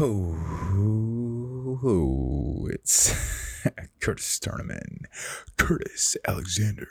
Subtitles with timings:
[0.00, 3.10] Oh, oh, it's
[4.00, 5.06] Curtis Sterneman.
[5.56, 6.86] Curtis Alexander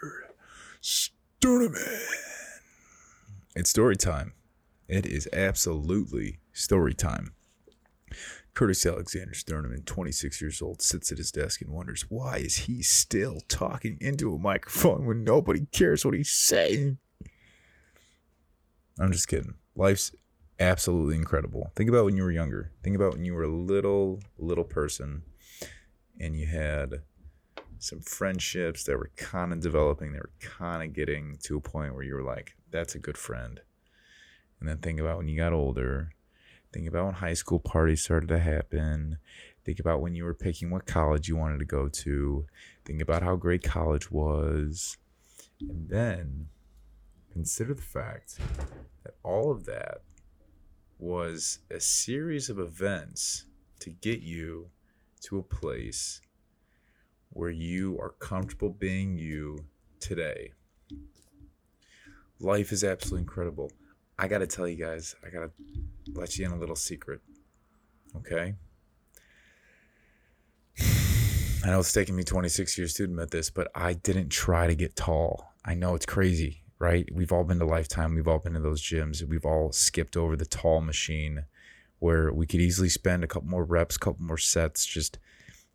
[0.82, 2.02] Sterneman.
[3.56, 4.34] It's story time.
[4.90, 7.34] It is absolutely story time.
[8.54, 12.84] Curtis Alexander Sterneman, 26 years old, sits at his desk and wonders why is he
[12.84, 16.98] still talking into a microphone when nobody cares what he's saying?
[19.00, 19.54] I'm just kidding.
[19.78, 20.12] Life's
[20.60, 21.72] absolutely incredible.
[21.76, 22.72] Think about when you were younger.
[22.84, 25.24] Think about when you were a little little person
[26.20, 27.02] and you had
[27.80, 30.12] some friendships that were kind of developing.
[30.12, 33.18] They were kind of getting to a point where you were like, "That's a good
[33.18, 33.62] friend."
[34.60, 36.14] And then think about when you got older.
[36.74, 39.20] Think about when high school parties started to happen.
[39.64, 42.46] Think about when you were picking what college you wanted to go to.
[42.86, 44.98] Think about how great college was.
[45.62, 46.50] And then
[47.32, 48.38] consider the fact
[49.04, 50.02] that all of that
[51.00, 53.46] was a series of events
[53.80, 54.70] to get you
[55.22, 56.22] to a place
[57.30, 59.60] where you are comfortable being you
[60.00, 60.54] today.
[62.40, 63.72] Life is absolutely incredible.
[64.18, 65.52] I got to tell you guys, I got to
[66.14, 67.22] let you in a little secret.
[68.16, 68.56] Okay?
[71.64, 74.76] I know it's taken me 26 years to admit this, but I didn't try to
[74.76, 75.54] get tall.
[75.66, 77.08] I know it's crazy, right?
[77.12, 78.16] We've all been to Lifetime.
[78.16, 79.24] We've all been to those gyms.
[79.24, 81.46] We've all skipped over the tall machine
[82.00, 85.18] where we could easily spend a couple more reps, a couple more sets, just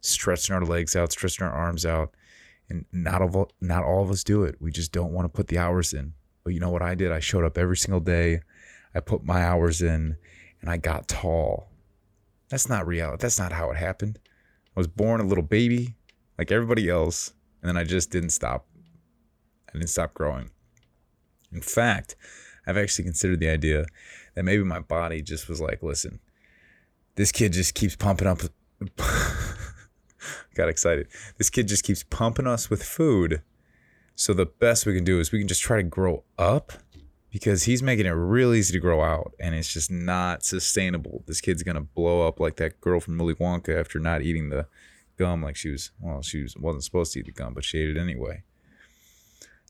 [0.00, 2.14] stretching our legs out, stretching our arms out.
[2.68, 4.56] And not all, not all of us do it.
[4.60, 6.14] We just don't want to put the hours in.
[6.44, 7.12] But you know what I did?
[7.12, 8.40] I showed up every single day.
[8.94, 10.16] I put my hours in
[10.60, 11.68] and I got tall.
[12.48, 13.20] That's not reality.
[13.20, 14.18] That's not how it happened.
[14.76, 15.96] I was born a little baby
[16.38, 18.66] like everybody else, and then I just didn't stop.
[19.68, 20.50] I didn't stop growing.
[21.52, 22.16] In fact,
[22.66, 23.86] I've actually considered the idea
[24.34, 26.20] that maybe my body just was like, listen,
[27.16, 28.40] this kid just keeps pumping up.
[30.54, 31.08] Got excited.
[31.38, 33.42] This kid just keeps pumping us with food.
[34.14, 36.72] So the best we can do is we can just try to grow up
[37.30, 41.24] because he's making it real easy to grow out and it's just not sustainable.
[41.26, 44.66] This kid's gonna blow up like that girl from Willy Wonka after not eating the
[45.16, 47.78] gum like she was well, she was, wasn't supposed to eat the gum, but she
[47.78, 48.42] ate it anyway.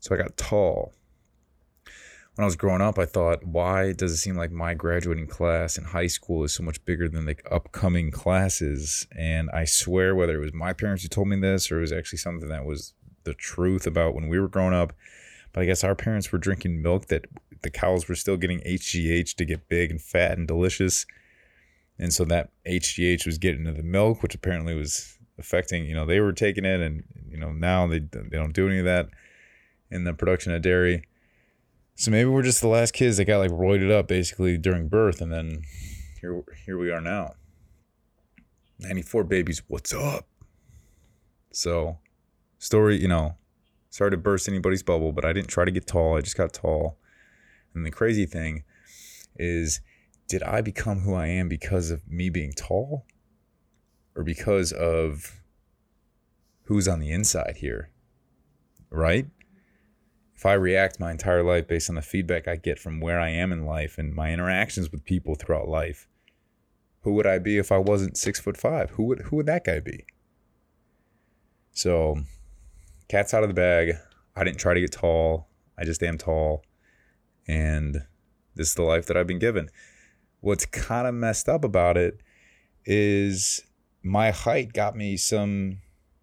[0.01, 0.93] So I got tall.
[2.35, 5.77] When I was growing up, I thought, why does it seem like my graduating class
[5.77, 9.05] in high school is so much bigger than the upcoming classes?
[9.15, 11.91] And I swear, whether it was my parents who told me this or it was
[11.91, 12.93] actually something that was
[13.23, 14.93] the truth about when we were growing up,
[15.51, 17.25] but I guess our parents were drinking milk that
[17.61, 21.05] the cows were still getting HGH to get big and fat and delicious.
[21.99, 26.05] And so that HGH was getting into the milk, which apparently was affecting, you know,
[26.05, 29.09] they were taking it and, you know, now they, they don't do any of that
[29.91, 31.03] in the production of dairy.
[31.95, 35.21] So maybe we're just the last kids that got like roided up basically during birth.
[35.21, 35.61] And then
[36.19, 37.33] here, here we are now.
[38.79, 40.27] 94 babies, what's up?
[41.51, 41.99] So,
[42.57, 43.35] story, you know,
[43.89, 46.17] sorry to burst anybody's bubble, but I didn't try to get tall.
[46.17, 46.97] I just got tall.
[47.75, 48.63] And the crazy thing
[49.35, 49.81] is,
[50.27, 53.05] did I become who I am because of me being tall
[54.15, 55.41] or because of
[56.63, 57.91] who's on the inside here?
[58.89, 59.27] Right?
[60.43, 63.29] If I react my entire life based on the feedback I get from where I
[63.29, 66.05] am in life and my interactions with people throughout life,
[67.03, 68.89] who would I be if I wasn't six foot five?
[68.89, 70.05] Who would who would that guy be?
[71.71, 72.23] So
[73.07, 73.93] cat's out of the bag.
[74.35, 75.47] I didn't try to get tall.
[75.77, 76.65] I just am tall.
[77.47, 78.03] And
[78.53, 79.69] this is the life that I've been given.
[80.41, 82.19] What's kind of messed up about it
[82.83, 83.61] is
[84.03, 85.77] my height got me some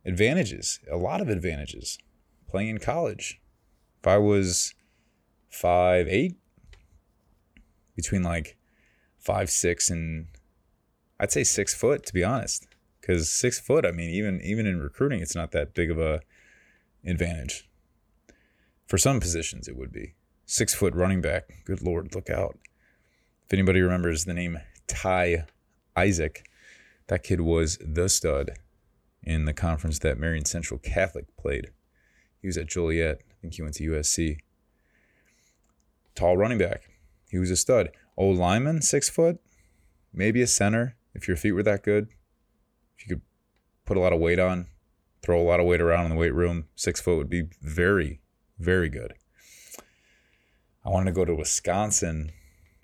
[0.05, 1.97] advantages, a lot of advantages
[2.51, 3.40] playing in college.
[4.01, 4.75] If I was
[5.51, 6.37] five eight,
[7.95, 8.57] between like
[9.19, 10.29] five six and
[11.19, 12.67] I'd say six foot to be honest,
[13.01, 13.85] because six foot.
[13.85, 16.21] I mean, even even in recruiting, it's not that big of a
[17.05, 17.69] advantage.
[18.87, 20.15] For some positions, it would be
[20.47, 21.45] six foot running back.
[21.65, 22.59] Good lord, look out!
[23.47, 25.45] If anybody remembers the name Ty
[25.95, 26.49] Isaac,
[27.09, 28.53] that kid was the stud
[29.23, 31.71] in the conference that Marian Central Catholic played.
[32.41, 33.21] He was at Joliet.
[33.41, 34.39] Think he went to USC.
[36.15, 36.83] Tall running back.
[37.31, 37.91] He was a stud.
[38.17, 39.41] Old lineman, six foot,
[40.13, 42.09] maybe a center if your feet were that good.
[42.99, 43.23] If you could
[43.87, 44.67] put a lot of weight on,
[45.23, 48.21] throw a lot of weight around in the weight room, six foot would be very,
[48.59, 49.15] very good.
[50.85, 52.33] I wanted to go to Wisconsin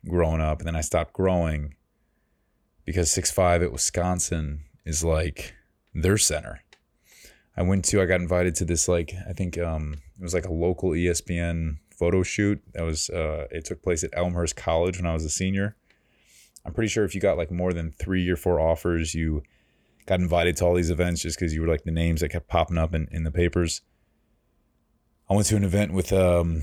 [0.08, 1.74] growing up, and then I stopped growing
[2.84, 5.54] because six five at Wisconsin is like
[5.94, 6.60] their center.
[7.56, 10.46] I went to, I got invited to this like I think um, it was like
[10.46, 15.06] a local ESPN photo shoot that was uh, it took place at Elmhurst College when
[15.06, 15.76] I was a senior.
[16.64, 19.42] I'm pretty sure if you got like more than three or four offers, you
[20.06, 22.48] got invited to all these events just because you were like the names that kept
[22.48, 23.82] popping up in, in the papers.
[25.28, 26.62] I went to an event with um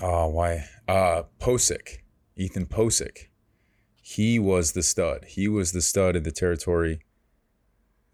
[0.00, 1.98] oh why uh Pocic,
[2.36, 3.28] Ethan Pocic.
[4.00, 5.24] He was the stud.
[5.26, 7.00] He was the stud in the territory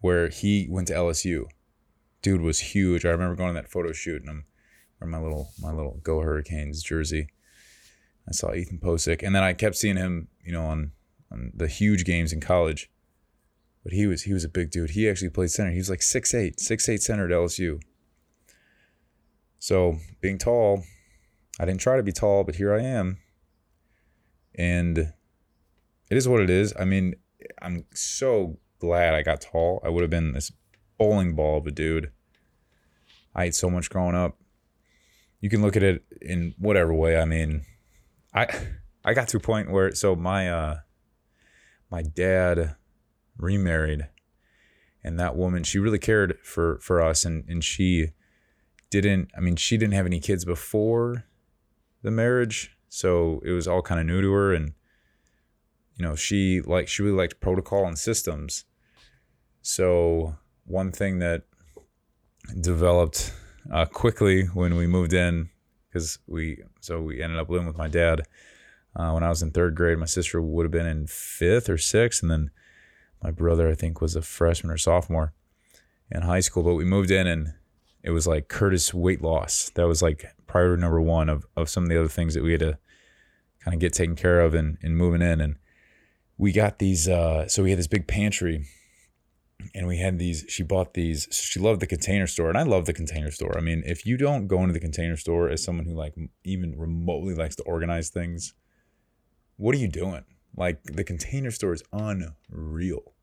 [0.01, 1.47] where he went to LSU.
[2.23, 3.05] Dude was huge.
[3.05, 4.45] I remember going to that photo shoot and I'm
[5.01, 7.29] wearing my little my little Go Hurricanes jersey.
[8.29, 10.93] I saw Ethan Pocic, and then I kept seeing him, you know, on
[11.33, 12.91] on the huge games in college.
[13.83, 14.91] But he was he was a big dude.
[14.91, 15.71] He actually played center.
[15.71, 17.81] He was like 6'8", 6'8 center at LSU.
[19.59, 20.85] So being tall,
[21.59, 23.19] I didn't try to be tall, but here I am.
[24.55, 26.75] And it is what it is.
[26.79, 27.15] I mean,
[27.63, 29.81] I'm so glad I got tall.
[29.85, 30.53] I would have been this
[30.99, 32.11] bowling ball of a dude.
[33.35, 34.37] I ate so much growing up.
[35.41, 37.17] You can look at it in whatever way.
[37.19, 37.63] I mean,
[38.35, 38.49] I
[39.05, 40.79] I got to a point where so my uh
[41.91, 42.77] my dad
[43.37, 44.09] remarried
[45.05, 48.09] and that woman she really cared for for us and and she
[48.91, 51.25] didn't I mean she didn't have any kids before
[52.03, 54.73] the marriage so it was all kind of new to her and
[55.97, 58.65] you know she like she really liked protocol and systems
[59.63, 60.37] so
[60.69, 61.43] one thing that
[62.61, 63.33] developed
[63.73, 65.51] uh, quickly when we moved in
[65.89, 68.23] because we so we ended up living with my dad
[68.95, 69.99] uh, when I was in third grade.
[69.99, 72.51] My sister would have been in fifth or sixth, and then
[73.23, 75.33] my brother I think was a freshman or sophomore
[76.11, 76.63] in high school.
[76.63, 77.55] But we moved in and
[78.03, 79.71] it was like Curtis weight loss.
[79.75, 82.53] That was like priority number one of, of some of the other things that we
[82.53, 82.79] had to
[83.65, 85.41] kind of get taken care of in, in moving in.
[85.41, 85.57] And
[86.37, 88.65] we got these, uh, so we had this big pantry
[89.75, 92.49] and we had these, she bought these, she loved the container store.
[92.49, 93.57] And I love the container store.
[93.57, 96.15] I mean, if you don't go into the container store as someone who like
[96.45, 98.55] even remotely likes to organize things,
[99.57, 100.25] what are you doing?
[100.57, 103.15] Like the container store is unreal.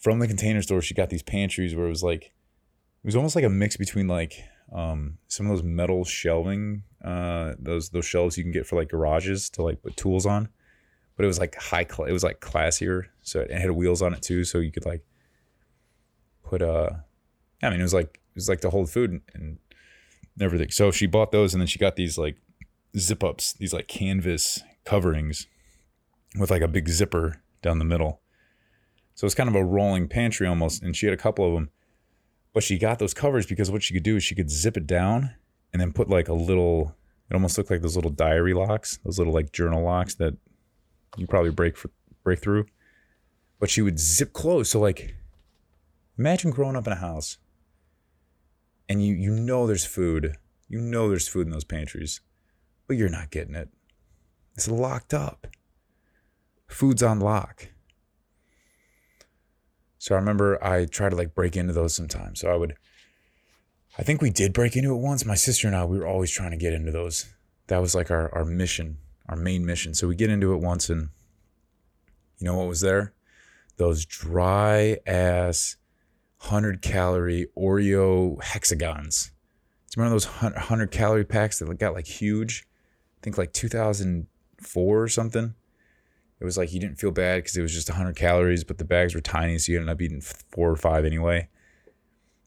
[0.00, 3.34] From the container store, she got these pantries where it was like, it was almost
[3.34, 8.36] like a mix between like um, some of those metal shelving, uh, those those shelves
[8.36, 10.48] you can get for like garages to like put tools on,
[11.18, 13.06] but it was like high, cl- it was like classier.
[13.22, 15.02] So it had wheels on it too, so you could like
[16.44, 16.90] put uh,
[17.60, 19.58] I mean it was like it was like to hold food and, and
[20.40, 20.70] everything.
[20.70, 22.36] So she bought those, and then she got these like
[22.96, 25.48] zip ups, these like canvas coverings
[26.38, 28.20] with like a big zipper down the middle.
[29.16, 31.70] So it's kind of a rolling pantry almost, and she had a couple of them.
[32.54, 34.86] But she got those covers because what she could do is she could zip it
[34.86, 35.34] down
[35.72, 36.94] and then put like a little.
[37.28, 40.34] It almost looked like those little diary locks, those little like journal locks that
[41.16, 41.90] you probably break for,
[42.24, 42.66] break through.
[43.60, 44.70] But she would zip close.
[44.70, 45.16] So like,
[46.18, 47.38] imagine growing up in a house,
[48.88, 50.36] and you you know there's food,
[50.68, 52.20] you know there's food in those pantries,
[52.86, 53.68] but you're not getting it.
[54.54, 55.46] It's locked up.
[56.66, 57.68] Food's on lock.
[59.98, 62.40] So I remember I tried to like break into those sometimes.
[62.40, 62.74] So I would,
[63.98, 65.24] I think we did break into it once.
[65.24, 67.26] My sister and I, we were always trying to get into those.
[67.66, 69.94] That was like our, our mission, our main mission.
[69.94, 71.10] So we get into it once and
[72.38, 73.12] you know what was there?
[73.76, 75.76] Those dry ass
[76.40, 79.32] 100 calorie Oreo hexagons.
[79.86, 82.66] It's one of those 100 calorie packs that got like huge.
[83.18, 85.54] I think like 2004 or something
[86.40, 88.84] it was like you didn't feel bad because it was just 100 calories, but the
[88.84, 91.48] bags were tiny, so you ended up eating four or five anyway.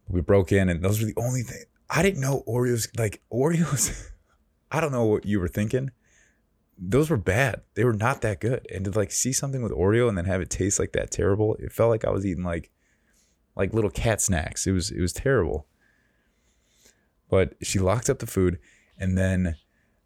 [0.08, 1.64] We broke in, and those were the only thing.
[1.90, 4.10] I didn't know Oreos, like Oreos,
[4.72, 5.92] I don't know what you were thinking.
[6.84, 7.62] Those were bad.
[7.76, 8.66] They were not that good.
[8.74, 11.56] And to like see something with Oreo and then have it taste like that terrible,
[11.56, 12.72] it felt like I was eating like
[13.56, 14.66] like little cat snacks.
[14.66, 15.68] It was it was terrible.
[17.30, 18.58] But she locked up the food
[18.98, 19.56] and then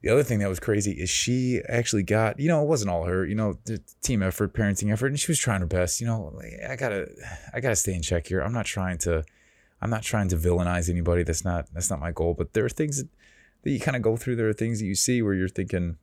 [0.06, 3.06] the other thing that was crazy is she actually got, you know, it wasn't all
[3.06, 6.00] her, you know, the team effort, parenting effort, and she was trying her best.
[6.00, 6.32] You know,
[6.70, 7.08] I gotta,
[7.52, 8.40] I gotta stay in check here.
[8.40, 9.24] I'm not trying to,
[9.82, 11.24] I'm not trying to villainize anybody.
[11.24, 12.36] That's not, that's not my goal.
[12.36, 13.10] But there are things that,
[13.64, 14.36] that you kind of go through.
[14.36, 15.98] There are things that you see where you're thinking,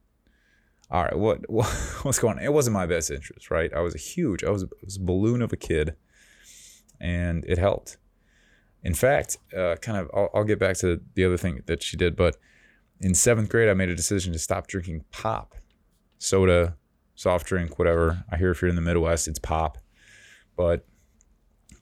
[0.93, 1.67] all right, what, what
[2.03, 2.45] what's going on?
[2.45, 3.73] It wasn't my best interest, right?
[3.75, 5.97] I was a huge, I was, I was a balloon of a kid,
[7.01, 7.97] and it helped.
[8.85, 11.97] In fact, uh, kind of, I'll, I'll get back to the other thing that she
[11.97, 12.37] did, but
[13.01, 15.55] in seventh grade, I made a decision to stop drinking pop,
[16.19, 16.77] soda,
[17.15, 18.25] soft drink, whatever.
[18.31, 19.79] I hear if you're in the Midwest, it's pop,
[20.57, 20.87] but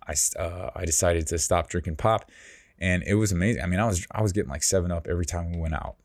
[0.07, 2.31] I uh, I decided to stop drinking pop,
[2.79, 3.63] and it was amazing.
[3.63, 5.97] I mean, I was I was getting like Seven Up every time we went out.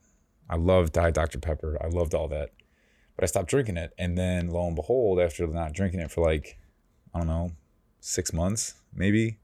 [0.49, 1.77] I loved Diet Dr Pepper.
[1.81, 2.51] I loved all that,
[3.15, 6.25] but I stopped drinking it, and then lo and behold, after not drinking it for
[6.25, 6.57] like
[7.13, 7.51] I don't know
[7.99, 9.37] six months, maybe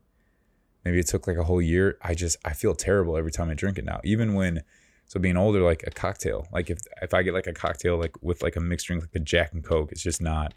[0.84, 1.98] maybe it took like a whole year.
[2.02, 4.62] I just I feel terrible every time I drink it now, even when
[5.06, 8.16] So being older, like a cocktail, like if if I get like a cocktail like
[8.22, 10.54] with like a mixed drink, like a Jack and Coke, it's just not.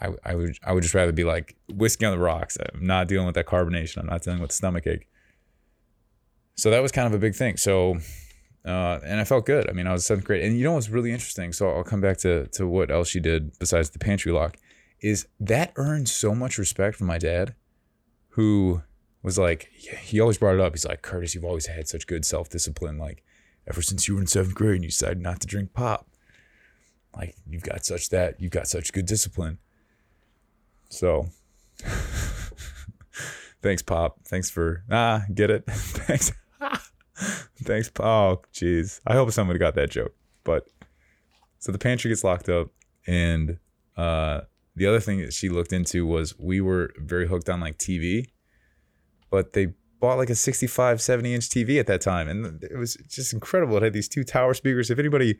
[0.00, 2.56] I, I would I would just rather be like whiskey on the rocks.
[2.72, 3.98] I'm not dealing with that carbonation.
[3.98, 5.06] I'm not dealing with stomach ache.
[6.56, 7.56] So that was kind of a big thing.
[7.56, 7.98] So
[8.64, 9.68] uh, and I felt good.
[9.68, 11.52] I mean, I was seventh grade, and you know what's really interesting?
[11.52, 14.56] So I'll come back to to what else she did besides the pantry lock.
[15.00, 17.54] Is that earned so much respect from my dad,
[18.30, 18.82] who
[19.22, 20.72] was like, he always brought it up.
[20.72, 22.98] He's like, Curtis, you've always had such good self discipline.
[22.98, 23.22] Like,
[23.66, 26.06] ever since you were in seventh grade and you decided not to drink pop,
[27.16, 29.58] like you've got such that you've got such good discipline.
[30.88, 31.28] So,
[33.62, 34.18] thanks, pop.
[34.24, 35.64] Thanks for ah, get it.
[35.68, 36.32] thanks,
[37.62, 38.32] thanks, Paul.
[38.32, 39.00] oh, jeez.
[39.06, 40.14] I hope somebody got that joke.
[40.44, 40.66] But
[41.58, 42.68] so the pantry gets locked up,
[43.06, 43.58] and
[43.96, 44.42] uh,
[44.76, 48.26] the other thing that she looked into was we were very hooked on like TV
[49.30, 49.68] but they
[50.00, 53.76] bought like a 65 70 inch tv at that time and it was just incredible
[53.76, 55.38] it had these two tower speakers if anybody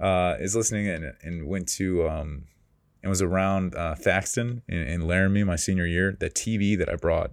[0.00, 2.44] uh, is listening and, and went to um,
[3.02, 6.96] and was around uh, Thaxton in, in Laramie my senior year the tv that i
[6.96, 7.32] brought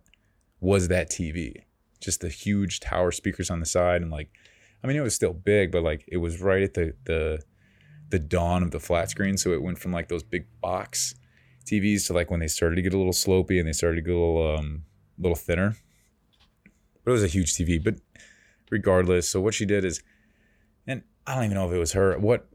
[0.60, 1.63] was that tv
[2.00, 4.30] just the huge tower speakers on the side and like
[4.84, 7.39] i mean it was still big but like it was right at the the
[8.10, 11.16] the dawn of the flat screen so it went from like those big box
[11.66, 14.01] tvs to like when they started to get a little slopey and they started to
[14.01, 14.84] get a little um
[15.18, 15.75] little thinner
[17.08, 17.82] but it was a huge TV.
[17.82, 17.96] But
[18.70, 20.04] regardless, so what she did is,
[20.86, 22.20] and I don't even know if it was her.
[22.20, 22.50] What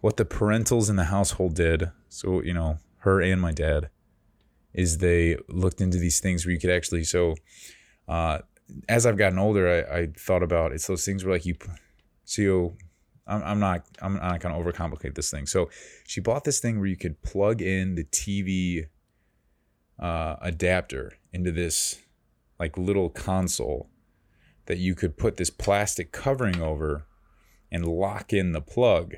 [0.00, 1.90] what the parentals in the household did.
[2.08, 3.90] So you know, her and my dad,
[4.72, 7.02] is they looked into these things where you could actually.
[7.02, 7.34] So,
[8.08, 8.38] uh,
[8.88, 11.54] as I've gotten older, I, I thought about it's those things where like you,
[12.24, 12.76] so you,
[13.26, 15.46] I'm, I'm not I'm not gonna overcomplicate this thing.
[15.46, 15.70] So
[16.06, 18.86] she bought this thing where you could plug in the TV
[19.98, 22.02] uh, adapter into this
[22.58, 23.90] like little console
[24.66, 27.06] that you could put this plastic covering over
[27.70, 29.14] and lock in the plug.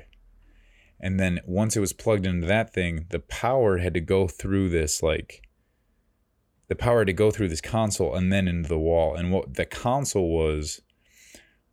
[0.99, 4.69] And then once it was plugged into that thing, the power had to go through
[4.69, 5.47] this like
[6.69, 9.15] the power to go through this console and then into the wall.
[9.15, 10.81] And what the console was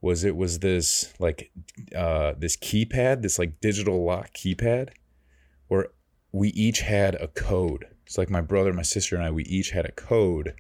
[0.01, 1.53] was it was this like
[1.95, 4.91] uh this keypad, this like digital lock keypad
[5.69, 5.89] where
[6.33, 7.87] we each had a code.
[8.07, 10.55] It's like my brother, my sister and I we each had a code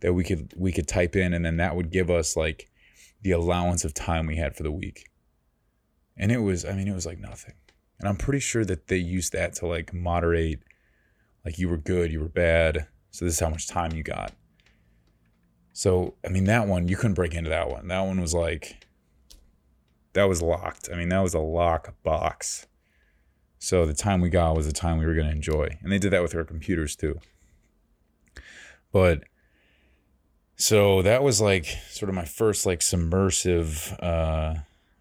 [0.00, 2.70] that we could we could type in and then that would give us like
[3.22, 5.10] the allowance of time we had for the week.
[6.14, 7.54] And it was I mean it was like nothing.
[7.98, 10.60] And I'm pretty sure that they used that to like moderate
[11.42, 12.88] like you were good, you were bad.
[13.16, 14.34] So this is how much time you got.
[15.72, 17.88] So I mean that one you couldn't break into that one.
[17.88, 18.86] That one was like
[20.12, 20.90] that was locked.
[20.92, 22.66] I mean that was a lock box.
[23.58, 25.78] So the time we got was the time we were going to enjoy.
[25.80, 27.18] And they did that with our computers too.
[28.92, 29.24] But
[30.56, 34.56] so that was like sort of my first like submersive uh,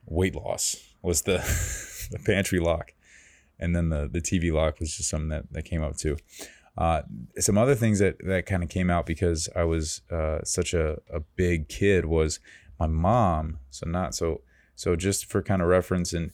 [0.06, 1.40] weight loss was the
[2.12, 2.94] the pantry lock,
[3.60, 6.16] and then the the TV lock was just something that that came up too.
[6.78, 7.02] Uh,
[7.40, 10.98] some other things that that kind of came out because I was uh, such a,
[11.14, 12.40] a big kid was
[12.80, 13.60] my mom.
[13.70, 14.42] So not so
[14.76, 16.32] so just for kind of reference, and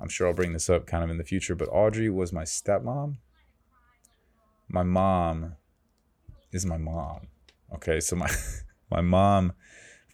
[0.00, 1.54] I'm sure I'll bring this up kind of in the future.
[1.54, 3.18] But Audrey was my stepmom.
[4.68, 5.54] My mom
[6.52, 7.28] is my mom.
[7.74, 8.30] Okay, so my
[8.90, 9.52] my mom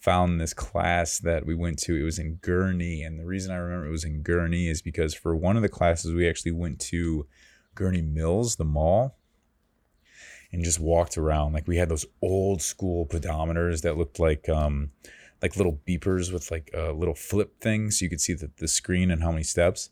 [0.02, 1.96] found this class that we went to.
[1.96, 5.14] It was in Gurnee, and the reason I remember it was in Gurnee is because
[5.14, 7.26] for one of the classes we actually went to
[7.74, 9.16] Gurnee Mills, the mall,
[10.52, 11.52] and just walked around.
[11.52, 14.90] Like we had those old school pedometers that looked like um
[15.40, 18.50] like little beepers with like a uh, little flip thing, so you could see the,
[18.58, 19.90] the screen and how many steps.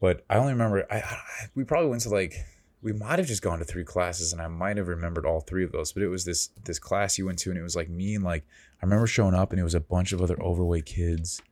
[0.00, 1.18] But I only remember I, I
[1.54, 2.34] we probably went to like
[2.80, 5.64] we might have just gone to three classes and I might have remembered all three
[5.64, 7.88] of those, but it was this this class you went to and it was like
[7.88, 8.44] me and like
[8.80, 11.42] I remember showing up and it was a bunch of other overweight kids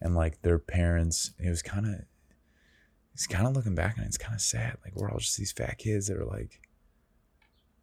[0.00, 1.32] and like their parents.
[1.38, 1.94] and it was kind of
[3.12, 4.76] it's kind of looking back and it's kind of sad.
[4.84, 6.60] Like we're all just these fat kids that are like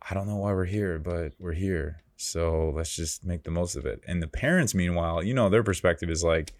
[0.10, 2.02] I don't know why we're here, but we're here.
[2.16, 4.02] So let's just make the most of it.
[4.08, 6.54] And the parents meanwhile, you know, their perspective is like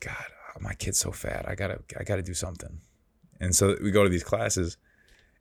[0.00, 0.26] god,
[0.60, 1.46] my kid's so fat.
[1.48, 2.80] I got to I got to do something.
[3.40, 4.76] And so we go to these classes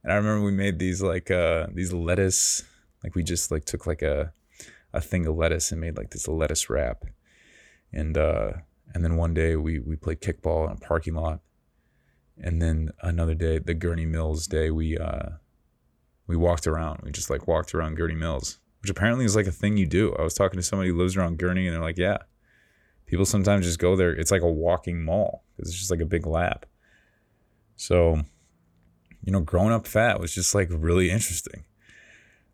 [0.03, 2.63] and I remember we made these like uh these lettuce
[3.03, 4.33] like we just like took like a
[4.93, 7.05] a thing of lettuce and made like this lettuce wrap.
[7.93, 8.53] And uh
[8.93, 11.41] and then one day we we played kickball in a parking lot.
[12.37, 15.29] And then another day, the Gurnee Mills day, we uh
[16.27, 17.01] we walked around.
[17.03, 20.15] We just like walked around Gurnee Mills, which apparently is like a thing you do.
[20.17, 22.17] I was talking to somebody who lives around Gurnee and they're like, yeah.
[23.05, 24.12] People sometimes just go there.
[24.12, 25.44] It's like a walking mall.
[25.60, 26.65] It's just like a big lap.
[27.75, 28.22] So
[29.24, 31.65] you know, growing up fat was just like really interesting.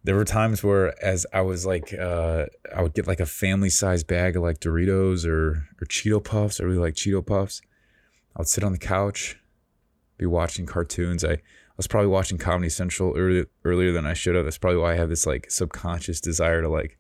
[0.04, 3.70] there were times where as I was like uh I would get like a family
[3.70, 6.60] size bag of like Doritos or or Cheeto Puffs.
[6.60, 7.62] I really like Cheeto Puffs.
[8.36, 9.38] I would sit on the couch,
[10.18, 11.24] be watching cartoons.
[11.24, 11.38] I
[11.82, 14.46] was probably watching Comedy Central earlier earlier than I should have.
[14.46, 16.98] That's probably why I have this like subconscious desire to like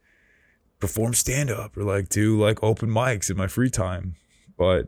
[0.80, 4.16] perform stand up or like do like open mics in my free time.
[4.58, 4.88] But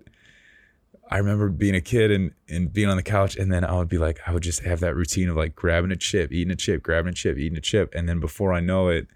[1.09, 3.87] I remember being a kid and, and being on the couch, and then I would
[3.87, 6.55] be like, I would just have that routine of like grabbing a chip, eating a
[6.55, 7.93] chip, grabbing a chip, eating a chip.
[7.93, 9.07] And then before I know it,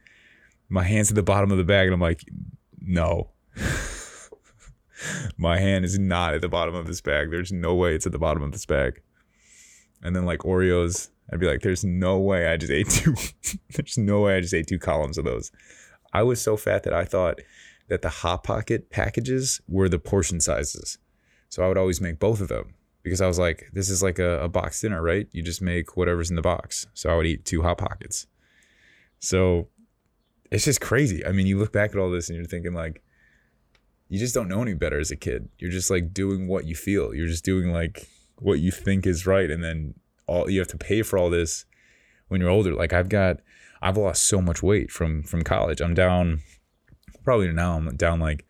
[0.69, 2.23] my hand's at the bottom of the bag, and I'm like,
[2.79, 3.31] no.
[5.37, 7.31] my hand is not at the bottom of this bag.
[7.31, 9.01] There's no way it's at the bottom of this bag.
[10.01, 13.15] And then like Oreos, I'd be like, there's no way I just ate two.
[13.75, 15.51] there's no way I just ate two columns of those.
[16.13, 17.39] I was so fat that I thought
[17.89, 20.97] that the Hot Pocket packages were the portion sizes.
[21.49, 22.73] So I would always make both of them
[23.03, 25.27] because I was like, this is like a, a box dinner, right?
[25.31, 26.87] You just make whatever's in the box.
[26.93, 28.27] So I would eat two Hot Pockets.
[29.19, 29.67] So
[30.51, 31.25] it's just crazy.
[31.25, 33.01] I mean, you look back at all this and you're thinking like,
[34.09, 35.49] you just don't know any better as a kid.
[35.59, 37.13] You're just like doing what you feel.
[37.13, 38.07] You're just doing like
[38.39, 39.95] what you think is right, and then
[40.27, 41.65] all you have to pay for all this
[42.27, 42.73] when you're older.
[42.73, 43.37] Like I've got,
[43.81, 45.81] I've lost so much weight from from college.
[45.81, 46.41] I'm down,
[47.23, 48.45] probably now I'm down like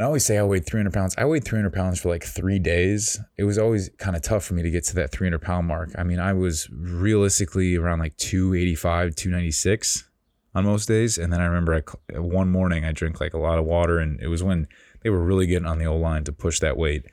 [0.00, 1.14] and I always say I weighed 300 pounds.
[1.18, 3.20] I weighed 300 pounds for like three days.
[3.36, 5.90] It was always kind of tough for me to get to that 300 pound mark.
[5.98, 10.08] I mean, I was realistically around like 285, 296
[10.54, 11.18] on most days.
[11.18, 11.82] And then I remember
[12.14, 14.68] I, one morning I drank like a lot of water, and it was when
[15.02, 17.04] they were really getting on the old line to push that weight.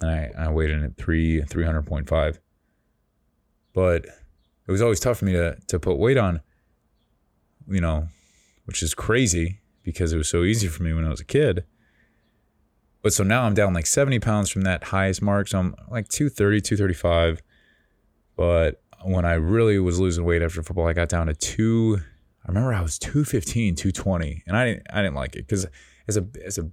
[0.00, 2.38] And I, I weighed in at three, 300.5.
[3.72, 6.40] But it was always tough for me to, to put weight on,
[7.68, 8.08] you know,
[8.64, 11.64] which is crazy because it was so easy for me when I was a kid
[13.06, 15.46] but so now I'm down like 70 pounds from that highest mark.
[15.46, 17.40] So I'm like 230, 235.
[18.34, 22.00] But when I really was losing weight after football, I got down to two.
[22.44, 24.42] I remember I was 215, 220.
[24.48, 25.68] And I didn't I didn't like it because
[26.08, 26.68] as a as a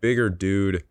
[0.00, 0.84] bigger dude,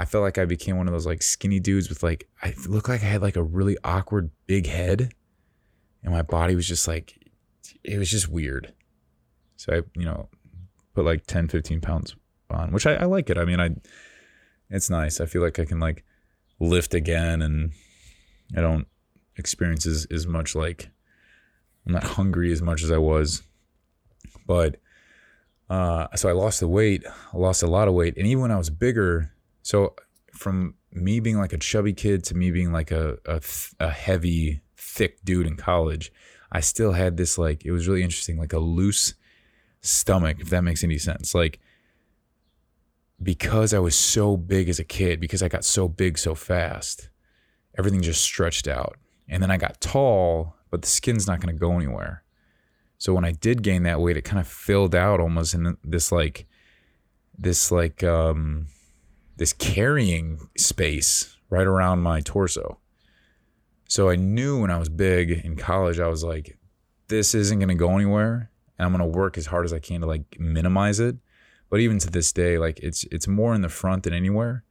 [0.00, 2.88] I felt like I became one of those like skinny dudes with like I looked
[2.88, 5.12] like I had like a really awkward big head.
[6.02, 7.18] And my body was just like
[7.84, 8.72] it was just weird.
[9.56, 10.30] So I, you know,
[10.94, 12.16] put like 10, 15 pounds
[12.48, 13.36] on, which I, I like it.
[13.36, 13.76] I mean, I
[14.70, 15.20] it's nice.
[15.20, 16.02] I feel like I can like
[16.58, 17.72] lift again and
[18.56, 18.86] I don't
[19.36, 20.88] experience as, as much like
[21.86, 23.42] I'm not hungry as much as I was.
[24.46, 24.76] But
[25.68, 28.16] uh, so I lost the weight, I lost a lot of weight.
[28.16, 29.94] And even when I was bigger, so
[30.32, 33.40] from me being like a chubby kid to me being like a, a,
[33.78, 36.12] a heavy, thick dude in college,
[36.52, 39.14] I still had this like, it was really interesting, like a loose
[39.80, 41.34] stomach, if that makes any sense.
[41.34, 41.60] Like
[43.22, 47.10] because I was so big as a kid, because I got so big so fast,
[47.76, 48.96] everything just stretched out.
[49.28, 52.24] And then I got tall, but the skin's not going to go anywhere.
[52.98, 56.10] So when I did gain that weight, it kind of filled out almost in this
[56.10, 56.46] like,
[57.38, 58.66] this like, um,
[59.40, 62.78] this carrying space right around my torso.
[63.88, 66.56] So I knew when I was big in college, I was like,
[67.08, 68.52] this isn't going to go anywhere.
[68.78, 71.16] And I'm going to work as hard as I can to like minimize it
[71.70, 74.64] but even to this day, like it's it's more in the front than anywhere.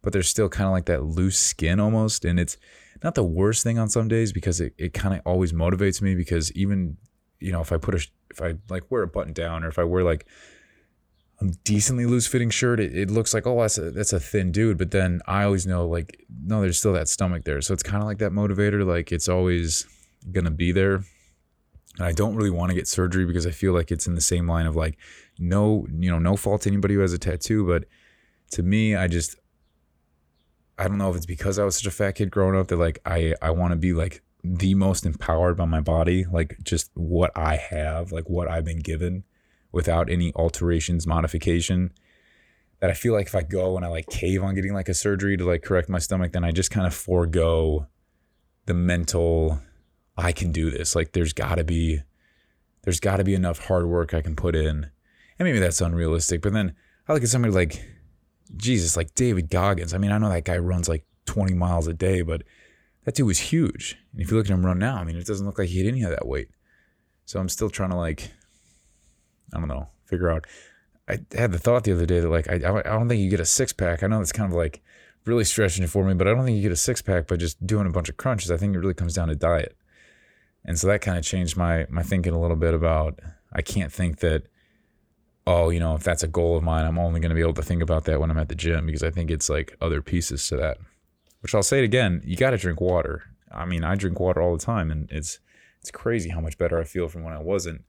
[0.00, 2.24] But there's still kind of like that loose skin almost.
[2.24, 2.56] And it's
[3.02, 6.14] not the worst thing on some days because it, it kind of always motivates me
[6.14, 6.96] because even,
[7.40, 9.78] you know, if I put a if I like wear a button down or if
[9.78, 10.26] I wear like
[11.40, 14.52] a decently loose fitting shirt, it, it looks like, oh, that's a that's a thin
[14.52, 14.78] dude.
[14.78, 17.60] But then I always know like, no, there's still that stomach there.
[17.60, 19.86] So it's kind of like that motivator, like it's always
[20.32, 21.02] gonna be there
[22.00, 24.20] and I don't really want to get surgery because I feel like it's in the
[24.20, 24.96] same line of like
[25.38, 27.84] no, you know, no fault to anybody who has a tattoo, but
[28.52, 29.36] to me, I just
[30.78, 32.76] I don't know if it's because I was such a fat kid growing up that
[32.76, 36.90] like I I want to be like the most empowered by my body, like just
[36.94, 39.24] what I have, like what I've been given
[39.72, 41.92] without any alterations, modification.
[42.80, 44.94] That I feel like if I go and I like cave on getting like a
[44.94, 47.86] surgery to like correct my stomach, then I just kind of forego
[48.66, 49.60] the mental
[50.16, 50.94] I can do this.
[50.96, 52.00] Like there's got to be
[52.82, 54.90] there's got to be enough hard work I can put in.
[55.38, 56.74] And maybe that's unrealistic, but then
[57.08, 57.82] I look at somebody like
[58.56, 59.94] Jesus, like David Goggins.
[59.94, 62.42] I mean, I know that guy runs like 20 miles a day, but
[63.04, 63.96] that dude was huge.
[64.12, 65.78] And if you look at him run now, I mean, it doesn't look like he
[65.78, 66.48] had any of that weight.
[67.24, 68.32] So I'm still trying to like,
[69.54, 70.46] I don't know, figure out.
[71.08, 73.40] I had the thought the other day that like I I don't think you get
[73.40, 74.02] a six pack.
[74.02, 74.82] I know it's kind of like
[75.26, 77.36] really stretching it for me, but I don't think you get a six pack by
[77.36, 78.50] just doing a bunch of crunches.
[78.50, 79.76] I think it really comes down to diet
[80.64, 83.18] and so that kind of changed my my thinking a little bit about
[83.52, 84.44] I can't think that
[85.46, 87.54] oh you know if that's a goal of mine I'm only going to be able
[87.54, 90.02] to think about that when I'm at the gym because I think it's like other
[90.02, 90.78] pieces to that
[91.40, 94.42] which I'll say it again you got to drink water I mean I drink water
[94.42, 95.40] all the time and it's
[95.80, 97.84] It's crazy how much better I feel from when I wasn't.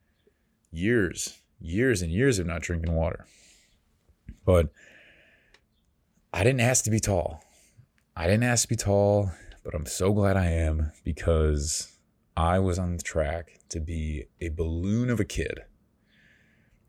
[0.72, 3.26] Years, years and years of not drinking water.
[4.46, 4.70] But
[6.34, 7.44] I didn't ask to be tall.
[8.16, 9.32] I didn't ask to be tall,
[9.64, 11.96] but I'm so glad I am because
[12.36, 15.62] I was on the track to be a balloon of a kid.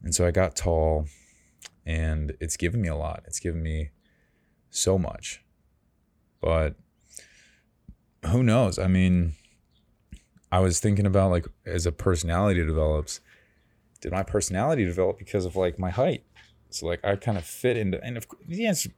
[0.02, 1.06] And so I got tall
[1.85, 3.22] and it's given me a lot.
[3.26, 3.90] It's given me
[4.70, 5.42] so much.
[6.40, 6.74] But
[8.26, 8.78] who knows?
[8.78, 9.35] I mean,
[10.50, 13.20] I was thinking about like as a personality develops,
[14.02, 16.24] did my personality develop because of like my height?
[16.68, 18.90] So like I kind of fit into and of the answer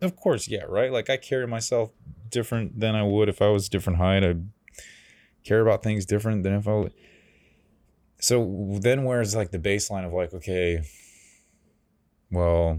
[0.00, 0.92] of course, yeah, right?
[0.92, 1.90] Like I carry myself
[2.28, 4.22] different than I would if I was different height.
[4.22, 4.36] I
[5.44, 6.92] care about things different than if I would.
[8.20, 10.82] So then where's like the baseline of like, okay,
[12.30, 12.78] well,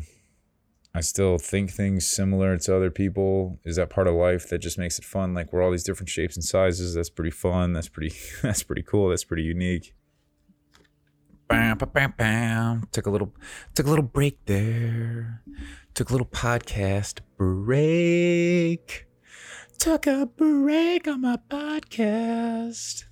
[0.94, 3.60] I still think things similar to other people.
[3.64, 5.34] Is that part of life that just makes it fun?
[5.34, 6.94] Like we're all these different shapes and sizes.
[6.94, 7.74] That's pretty fun.
[7.74, 9.10] That's pretty that's pretty cool.
[9.10, 9.94] That's pretty unique.
[11.50, 12.88] Bam, bam, bam.
[12.92, 13.34] Took a little
[13.74, 15.42] took a little break there.
[15.96, 19.08] Took a little podcast break.
[19.80, 23.06] Took a break on my podcast.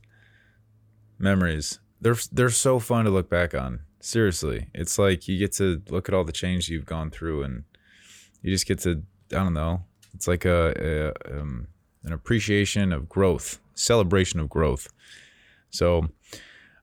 [1.17, 1.80] Memories.
[2.00, 3.80] They're they're so fun to look back on.
[4.02, 7.63] Seriously, it's like you get to look at all the change you've gone through, and
[8.43, 9.82] you just get to I don't know.
[10.13, 11.69] It's like a, a um,
[12.04, 14.89] an appreciation of growth, celebration of growth.
[15.71, 16.10] So,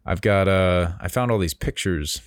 [0.06, 2.20] I've got uh, I found all these pictures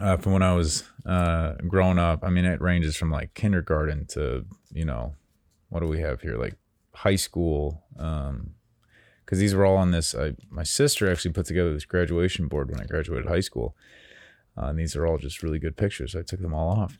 [0.00, 2.20] uh, from when I was uh, growing up.
[2.22, 5.14] I mean, it ranges from like kindergarten to you know,
[5.68, 6.36] what do we have here?
[6.36, 6.54] Like
[6.94, 7.82] high school.
[7.98, 8.54] Um,
[9.24, 10.14] because these were all on this.
[10.14, 13.76] I, my sister actually put together this graduation board when I graduated high school,
[14.56, 16.16] uh, and these are all just really good pictures.
[16.16, 16.98] I took them all off,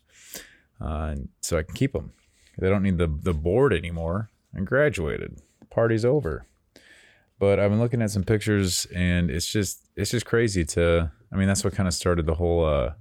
[0.79, 2.13] uh, so I can keep them.
[2.59, 4.29] They don't need the the board anymore.
[4.55, 5.41] I graduated.
[5.71, 6.45] Party's over.
[7.39, 11.11] But I've been looking at some pictures, and it's just it's just crazy to.
[11.31, 12.65] I mean, that's what kind of started the whole.
[12.65, 12.93] uh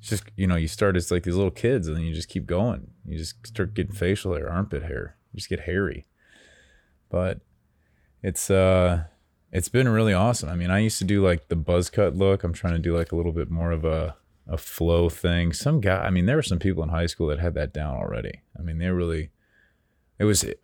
[0.00, 2.28] it's just you know, you start as like these little kids, and then you just
[2.28, 2.90] keep going.
[3.06, 5.16] You just start getting facial hair, armpit hair.
[5.32, 6.06] You just get hairy.
[7.08, 7.40] But
[8.22, 9.04] it's uh
[9.52, 10.48] it's been really awesome.
[10.48, 12.42] I mean, I used to do like the buzz cut look.
[12.42, 14.16] I'm trying to do like a little bit more of a
[14.46, 15.52] a flow thing.
[15.52, 17.94] Some guy, I mean, there were some people in high school that had that down
[17.94, 18.42] already.
[18.58, 19.30] I mean, they really
[20.18, 20.60] it was it,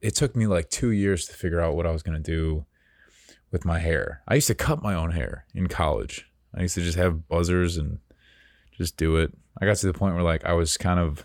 [0.00, 2.64] it took me like 2 years to figure out what I was going to do
[3.50, 4.22] with my hair.
[4.28, 6.30] I used to cut my own hair in college.
[6.54, 7.98] I used to just have buzzers and
[8.72, 9.32] just do it.
[9.60, 11.24] I got to the point where like I was kind of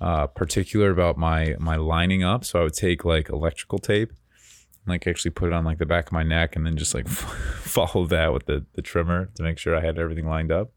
[0.00, 4.88] uh, particular about my my lining up, so I would take like electrical tape and,
[4.88, 7.08] like actually put it on like the back of my neck and then just like
[7.08, 10.72] follow that with the, the trimmer to make sure I had everything lined up.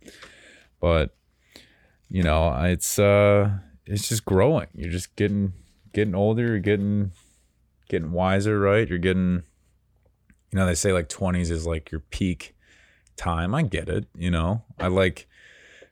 [0.80, 1.16] But
[2.10, 4.68] you know, it's uh it's just growing.
[4.74, 5.54] You're just getting
[5.94, 7.12] getting older, you're getting
[7.90, 8.88] getting wiser, right?
[8.88, 9.44] You're getting
[10.56, 12.56] you know, they say like 20s is like your peak
[13.18, 13.54] time.
[13.54, 14.64] I get it, you know.
[14.80, 15.28] I like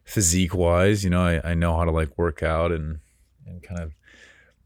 [0.04, 3.00] physique wise, you know, I, I know how to like work out and
[3.46, 3.92] and kind of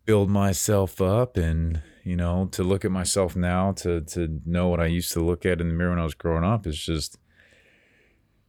[0.04, 4.80] build myself up and you know to look at myself now to to know what
[4.80, 7.18] i used to look at in the mirror when i was growing up is just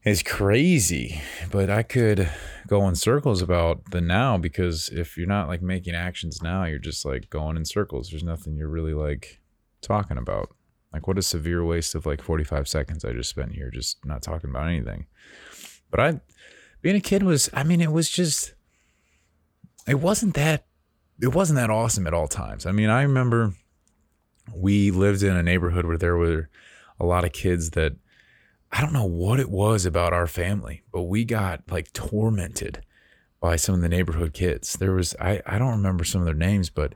[0.03, 1.19] it's crazy
[1.51, 2.29] but i could
[2.67, 6.79] go in circles about the now because if you're not like making actions now you're
[6.79, 9.41] just like going in circles there's nothing you're really like
[9.81, 10.55] talking about
[10.93, 14.21] like what a severe waste of like 45 seconds i just spent here just not
[14.21, 15.05] talking about anything
[15.91, 16.19] but i
[16.81, 18.53] being a kid was i mean it was just
[19.87, 20.65] it wasn't that
[21.21, 22.65] it wasn't that awesome at all times.
[22.65, 23.53] I mean, I remember
[24.53, 26.49] we lived in a neighborhood where there were
[26.99, 27.93] a lot of kids that
[28.71, 32.83] I don't know what it was about our family, but we got like tormented
[33.41, 34.73] by some of the neighborhood kids.
[34.73, 36.93] There was I I don't remember some of their names, but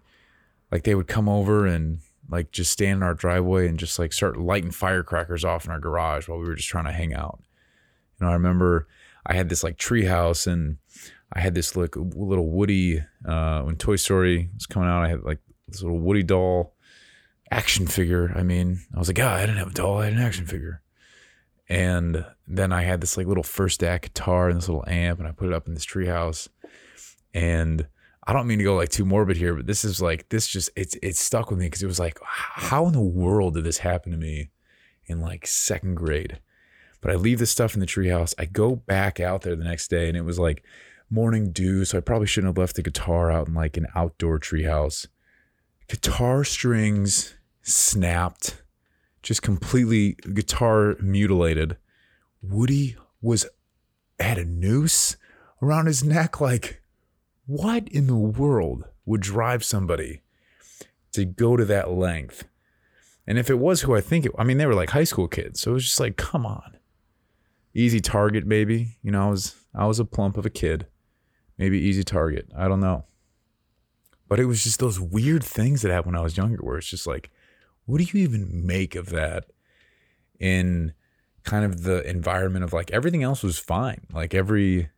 [0.72, 4.14] like they would come over and like just stand in our driveway and just like
[4.14, 7.40] start lighting firecrackers off in our garage while we were just trying to hang out.
[8.20, 8.88] You know, I remember
[9.26, 10.78] I had this like tree house and
[11.32, 15.04] I had this like little Woody uh, when Toy Story was coming out.
[15.04, 16.76] I had like this little Woody doll
[17.52, 18.32] action figure.
[18.36, 20.00] I mean, I was like, God, I didn't have a doll.
[20.00, 20.82] I had an action figure.
[21.70, 25.28] And then I had this like little first act guitar and this little amp, and
[25.28, 26.48] I put it up in this treehouse.
[27.34, 27.88] And
[28.26, 30.70] I don't mean to go like too morbid here, but this is like this just
[30.76, 33.80] it's it's stuck with me because it was like, how in the world did this
[33.80, 34.52] happen to me
[35.06, 36.40] in like second grade?
[37.02, 38.34] But I leave this stuff in the treehouse.
[38.38, 40.64] I go back out there the next day, and it was like
[41.10, 44.40] morning dew, so I probably shouldn't have left the guitar out in like an outdoor
[44.40, 45.08] treehouse.
[45.90, 48.64] Guitar strings snapped,
[49.22, 51.78] just completely guitar mutilated.
[52.42, 53.46] Woody was
[54.20, 55.18] had a noose
[55.62, 56.40] around his neck.
[56.40, 56.82] Like,
[57.46, 60.22] what in the world would drive somebody
[61.12, 62.46] to go to that length?
[63.26, 65.28] And if it was who I think it, I mean, they were like high school
[65.28, 65.62] kids.
[65.62, 66.78] So it was just like, come on.
[67.74, 68.98] Easy target, maybe.
[69.02, 70.88] You know, I was I was a plump of a kid.
[71.58, 72.50] Maybe easy target.
[72.56, 73.06] I don't know.
[74.28, 76.88] But it was just those weird things that happened when I was younger where it's
[76.88, 77.30] just like,
[77.86, 79.46] what do you even make of that
[80.40, 80.94] in
[81.44, 84.02] kind of the environment of like everything else was fine.
[84.12, 84.90] Like every,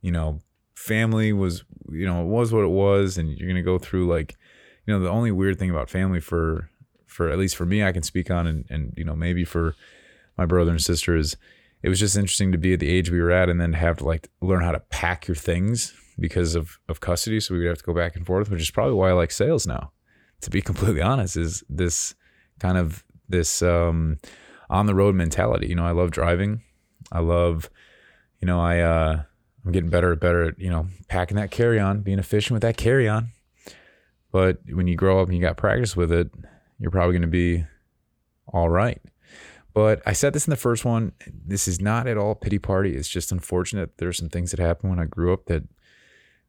[0.00, 0.40] you know,
[0.74, 3.18] family was, you know, it was what it was.
[3.18, 4.36] And you're to go through like,
[4.86, 6.70] you know, the only weird thing about family for,
[7.06, 9.74] for at least for me, I can speak on and, and, you know, maybe for
[10.36, 11.36] my brother and sister is
[11.82, 13.98] it was just interesting to be at the age we were at and then have
[13.98, 17.40] to like learn how to pack your things because of, of custody.
[17.40, 19.30] So we would have to go back and forth, which is probably why I like
[19.30, 19.92] sales now,
[20.42, 22.14] to be completely honest, is this
[22.60, 24.18] kind of this, um,
[24.72, 25.68] on the road mentality.
[25.68, 26.62] You know, I love driving.
[27.12, 27.68] I love,
[28.40, 29.22] you know, I uh,
[29.64, 32.62] I'm getting better and better at you know packing that carry on, being efficient with
[32.62, 33.28] that carry on.
[34.30, 36.30] But when you grow up and you got practice with it,
[36.78, 37.64] you're probably going to be
[38.48, 39.00] all right.
[39.74, 41.12] But I said this in the first one.
[41.26, 42.94] This is not at all pity party.
[42.94, 43.98] It's just unfortunate.
[43.98, 45.64] There's some things that happened when I grew up that,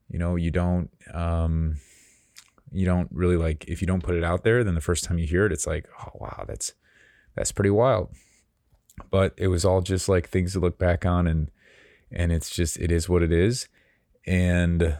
[0.10, 1.78] you know, you don't, um,
[2.71, 3.65] you don't really like.
[3.67, 5.67] If you don't put it out there, then the first time you hear it, it's
[5.67, 6.73] like, oh wow, that's
[7.36, 8.10] that's pretty wild.
[9.10, 11.49] But it was all just like things to look back on and
[12.15, 13.67] and it's just it is what it is.
[14.26, 14.97] And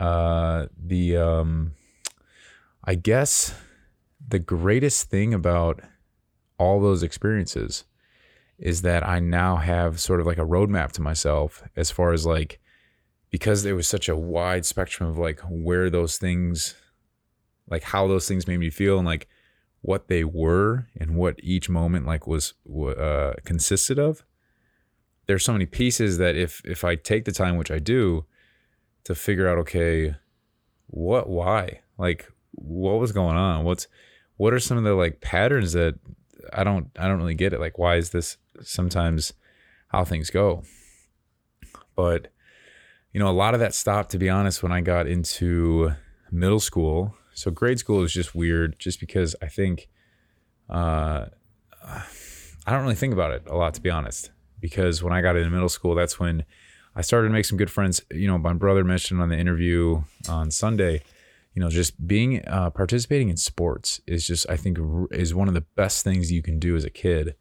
[0.00, 1.72] uh the um
[2.84, 3.54] I guess
[4.26, 5.80] the greatest thing about
[6.58, 7.84] all those experiences
[8.58, 12.24] is that I now have sort of like a roadmap to myself as far as
[12.24, 12.60] like
[13.30, 16.74] because there was such a wide spectrum of like where those things
[17.68, 19.28] like how those things made me feel and like
[19.80, 22.54] what they were and what each moment like was
[22.98, 24.24] uh, consisted of
[25.26, 28.24] there's so many pieces that if if i take the time which i do
[29.04, 30.14] to figure out okay
[30.94, 31.80] what why?
[31.98, 33.64] Like what was going on?
[33.64, 33.88] What's
[34.36, 35.98] what are some of the like patterns that
[36.52, 37.60] i don't i don't really get it?
[37.60, 39.32] Like why is this sometimes
[39.88, 40.62] how things go?
[41.96, 42.32] But
[43.12, 45.92] you know a lot of that stopped to be honest when i got into
[46.30, 47.16] middle school.
[47.34, 49.88] So grade school is just weird, just because I think
[50.70, 51.26] uh,
[51.82, 54.30] I don't really think about it a lot, to be honest.
[54.64, 56.42] Because when I got into middle school, that's when
[56.96, 58.00] I started to make some good friends.
[58.10, 61.02] You know, my brother mentioned on the interview on Sunday.
[61.52, 64.78] You know, just being uh, participating in sports is just I think
[65.10, 67.34] is one of the best things you can do as a kid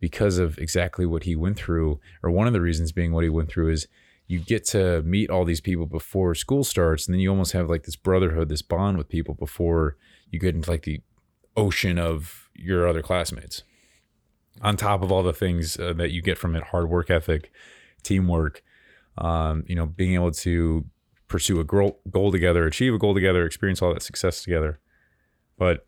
[0.00, 3.30] because of exactly what he went through, or one of the reasons being what he
[3.30, 3.88] went through is
[4.26, 7.70] you get to meet all these people before school starts and then you almost have
[7.70, 9.96] like this brotherhood this bond with people before
[10.30, 11.00] you get into like the
[11.56, 13.64] ocean of your other classmates
[14.62, 17.50] on top of all the things uh, that you get from it hard work ethic
[18.02, 18.62] teamwork
[19.18, 20.84] um, you know being able to
[21.28, 24.80] pursue a goal, goal together achieve a goal together experience all that success together
[25.56, 25.86] but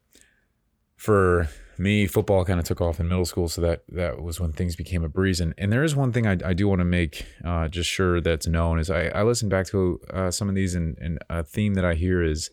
[0.97, 1.49] for
[1.79, 4.77] me, football kind of took off in middle school, so that that was when things
[4.77, 5.41] became a breeze.
[5.41, 8.21] And and there is one thing I, I do want to make uh, just sure
[8.21, 11.43] that's known is I, I listen back to uh, some of these, and, and a
[11.43, 12.51] theme that I hear is,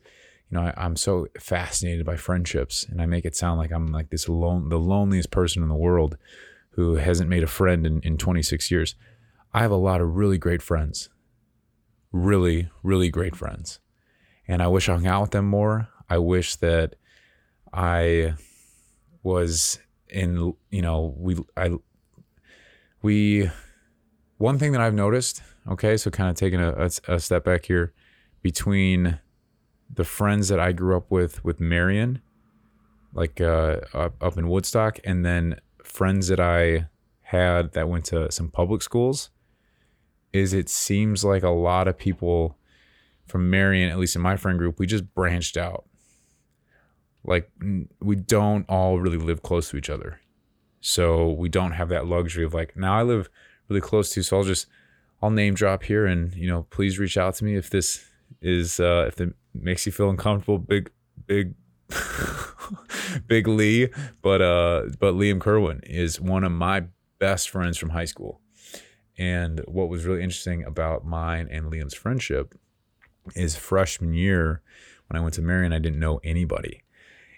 [0.49, 3.87] you know, I, am so fascinated by friendships, and I make it sound like I'm
[3.87, 6.17] like this lone, the loneliest person in the world
[6.71, 8.95] who hasn't made a friend in, in 26 years.
[9.53, 11.09] I have a lot of really great friends,
[12.11, 13.79] really really great friends,
[14.47, 15.87] and I wish I hung out with them more.
[16.09, 16.95] I wish that
[17.71, 18.33] I
[19.21, 21.71] was in you know we I
[23.01, 23.49] we
[24.37, 27.65] one thing that I've noticed okay so kind of taking a, a, a step back
[27.65, 27.93] here
[28.41, 29.19] between
[29.93, 32.21] the friends that I grew up with with Marian
[33.13, 36.87] like uh, up, in Woodstock and then friends that I
[37.23, 39.29] had that went to some public schools
[40.31, 42.55] is it seems like a lot of people
[43.25, 45.85] from Marian, at least in my friend group, we just branched out.
[47.23, 47.49] Like
[47.99, 50.21] we don't all really live close to each other.
[50.81, 53.29] So we don't have that luxury of like now i live
[53.67, 54.65] really close to so i'll just
[55.21, 58.08] i'll name drop here and you know please reach out to me if this
[58.41, 60.91] is uh if it makes you feel uncomfortable big
[61.25, 61.55] big
[63.27, 63.89] big lee.
[64.21, 66.85] But uh but liam kerwin is one of my
[67.19, 68.41] best friends from high school.
[69.17, 72.55] And what was really interesting about mine and liam's friendship
[73.35, 74.61] is freshman year
[75.07, 76.83] when i went to marian i didn't know anybody.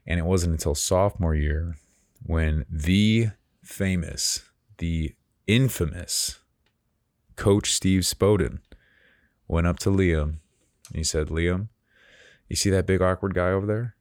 [0.06, 1.76] And it wasn't until sophomore year
[2.24, 3.30] when the
[3.64, 4.44] famous,
[4.78, 5.16] the
[5.48, 6.40] infamous
[7.36, 8.60] coach Steve Spoden
[9.48, 10.38] went up to Liam
[10.92, 11.70] and he said, Liam,
[12.50, 13.96] you see that big awkward guy over there?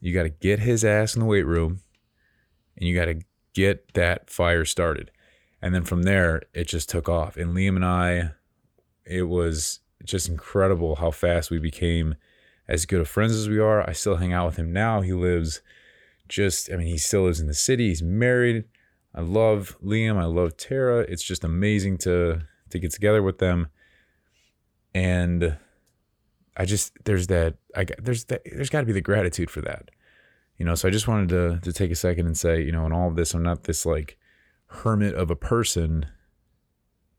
[0.00, 1.80] You got to get his ass in the weight room
[2.76, 3.20] and you got to
[3.54, 5.10] get that fire started.
[5.62, 7.36] And then from there, it just took off.
[7.38, 8.32] And Liam and I,
[9.06, 12.16] it was just incredible how fast we became
[12.68, 15.00] as good of friends as we are, I still hang out with him now.
[15.00, 15.60] He lives
[16.28, 17.88] just I mean, he still lives in the city.
[17.88, 18.64] He's married.
[19.14, 20.16] I love Liam.
[20.16, 21.00] I love Tara.
[21.00, 23.68] It's just amazing to to get together with them.
[24.94, 25.56] And
[26.56, 29.90] I just there's that I there's that there's got to be the gratitude for that.
[30.56, 32.86] You know, so I just wanted to to take a second and say, you know,
[32.86, 34.18] in all of this I'm not this like
[34.66, 36.06] hermit of a person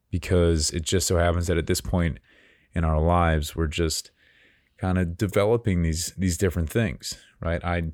[0.10, 2.19] because it just so happens that at this point
[2.74, 4.12] in our lives we're just
[4.78, 7.63] kind of developing these these different things, right?
[7.63, 7.91] I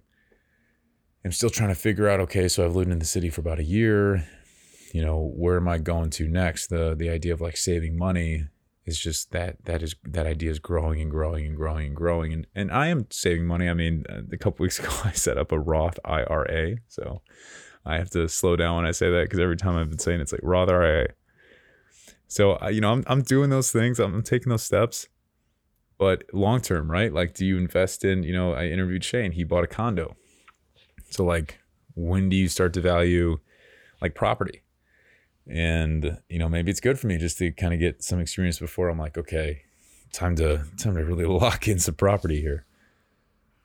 [1.25, 3.59] am still trying to figure out okay, so I've lived in the city for about
[3.59, 4.27] a year,
[4.93, 6.67] you know, where am I going to next?
[6.67, 8.45] The the idea of like saving money
[8.91, 12.31] is just that that is that idea is growing and growing and growing and growing
[12.31, 13.67] and and I am saving money.
[13.67, 17.21] I mean, uh, a couple weeks ago I set up a Roth IRA, so
[17.83, 20.21] I have to slow down when I say that because every time I've been saying
[20.21, 21.07] it's like Roth IRA.
[22.27, 23.99] So uh, you know, I'm I'm doing those things.
[23.99, 25.07] I'm taking those steps
[26.01, 27.13] but long term, right?
[27.13, 30.15] Like, do you invest in, you know, I interviewed Shane, he bought a condo.
[31.11, 31.59] So, like,
[31.93, 33.37] when do you start to value
[34.01, 34.63] like property?
[35.47, 38.59] And, you know, maybe it's good for me just to kind of get some experience
[38.59, 39.63] before I'm like, okay,
[40.11, 42.65] time to time to really lock in some property here.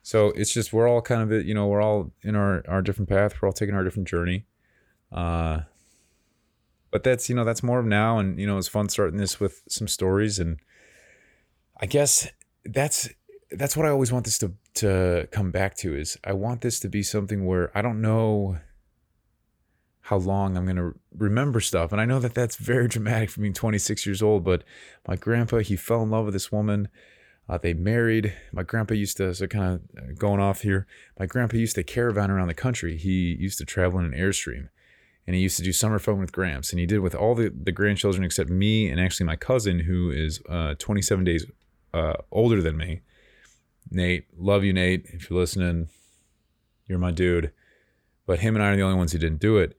[0.03, 3.09] So it's just we're all kind of you know we're all in our our different
[3.09, 3.35] path.
[3.41, 4.47] We're all taking our different journey.
[5.11, 5.61] Uh,
[6.93, 9.41] but that's you know that's more of now, and you know it's fun starting this
[9.41, 10.59] with some stories and
[11.79, 12.29] I guess
[12.65, 13.09] that's
[13.51, 16.81] that's what I always want this to to come back to is I want this
[16.81, 18.59] to be something where I don't know
[20.07, 23.41] how long I'm going to remember stuff and I know that that's very dramatic for
[23.41, 24.65] being 26 years old but
[25.07, 26.89] my grandpa he fell in love with this woman
[27.49, 30.87] uh, they married my grandpa used to so kind of going off here
[31.19, 34.69] my grandpa used to caravan around the country he used to travel in an airstream
[35.27, 37.51] and he used to do summer fun with Gramps and he did with all the,
[37.51, 41.47] the grandchildren except me and actually my cousin who is uh, 27 days
[41.93, 43.01] uh, older than me.
[43.91, 45.07] Nate, love you, Nate.
[45.07, 45.89] If you're listening,
[46.87, 47.53] you're my dude.
[48.27, 49.77] But him and I are the only ones who didn't do it.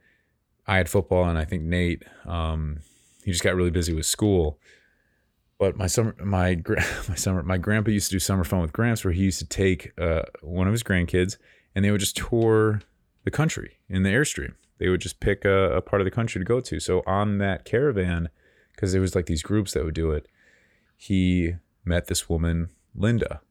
[0.67, 2.80] I had football, and I think Nate, um,
[3.23, 4.60] he just got really busy with school.
[5.58, 6.62] But my summer, my
[7.10, 9.45] my summer, my grandpa used to do summer fun with Gramps, where he used to
[9.45, 11.38] take uh, one of his grandkids,
[11.73, 12.82] and they would just tour
[13.23, 14.53] the country in the airstream.
[14.77, 16.80] They would just pick a, a part of the country to go to.
[16.80, 18.30] So on that caravan,
[18.75, 20.27] because there was like these groups that would do it,
[20.95, 23.41] he met this woman, Linda,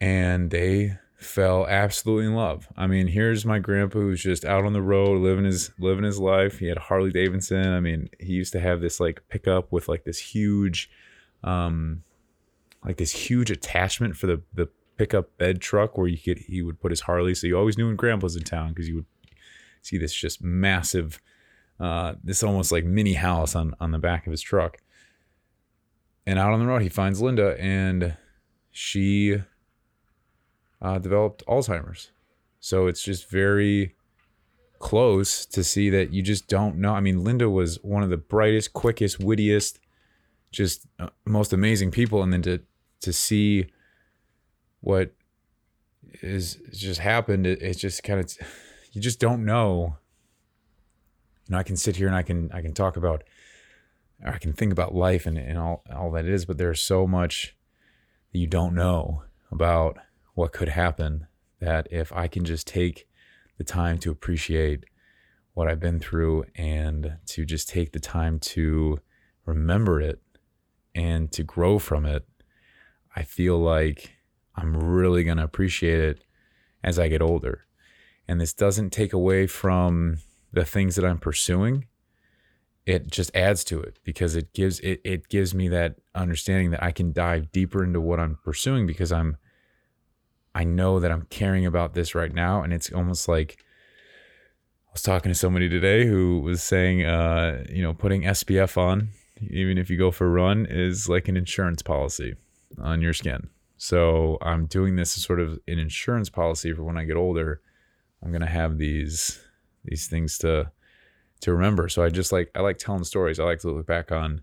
[0.00, 2.68] and they fell absolutely in love.
[2.76, 6.18] I mean, here's my grandpa who's just out on the road living his living his
[6.18, 6.58] life.
[6.58, 7.68] He had Harley Davidson.
[7.68, 10.90] I mean, he used to have this like pickup with like this huge
[11.42, 12.02] um
[12.84, 16.80] like this huge attachment for the the pickup bed truck where you could he would
[16.80, 17.34] put his Harley.
[17.34, 19.06] So you always knew when grandpa's in town because you would
[19.80, 21.20] see this just massive
[21.80, 24.78] uh this almost like mini house on on the back of his truck.
[26.26, 28.16] And out on the road, he finds Linda, and
[28.72, 29.42] she
[30.80, 32.10] uh, developed Alzheimer's.
[32.60, 33.94] So it's just very
[34.78, 36.92] close to see that you just don't know.
[36.92, 39.78] I mean, Linda was one of the brightest, quickest, wittiest,
[40.50, 42.60] just uh, most amazing people, and then to
[43.00, 43.66] to see
[44.80, 45.12] what
[46.22, 48.32] is just happened, it, it's just kind of
[48.92, 49.96] you just don't know.
[51.48, 53.22] You know, I can sit here and I can I can talk about
[54.24, 57.54] I can think about life and, and all, all that is, but there's so much
[58.32, 59.98] that you don't know about
[60.36, 61.26] what could happen
[61.60, 63.08] that if I can just take
[63.56, 64.84] the time to appreciate
[65.54, 69.00] what I've been through and to just take the time to
[69.46, 70.20] remember it
[70.94, 72.26] and to grow from it,
[73.16, 74.14] I feel like
[74.54, 76.24] I'm really going to appreciate it
[76.84, 77.64] as I get older.
[78.28, 80.18] And this doesn't take away from
[80.52, 81.86] the things that I'm pursuing
[82.84, 86.82] it just adds to it because it gives it it gives me that understanding that
[86.84, 89.38] I can dive deeper into what I'm pursuing because I'm
[90.56, 93.58] I know that I'm caring about this right now and it's almost like
[94.88, 99.10] I was talking to somebody today who was saying uh you know putting SPF on
[99.50, 102.36] even if you go for a run is like an insurance policy
[102.80, 103.50] on your skin.
[103.76, 107.60] So I'm doing this as sort of an insurance policy for when I get older.
[108.22, 109.38] I'm to have these
[109.84, 110.72] these things to
[111.42, 111.90] to remember.
[111.90, 113.38] So I just like I like telling stories.
[113.38, 114.40] I like to look back on,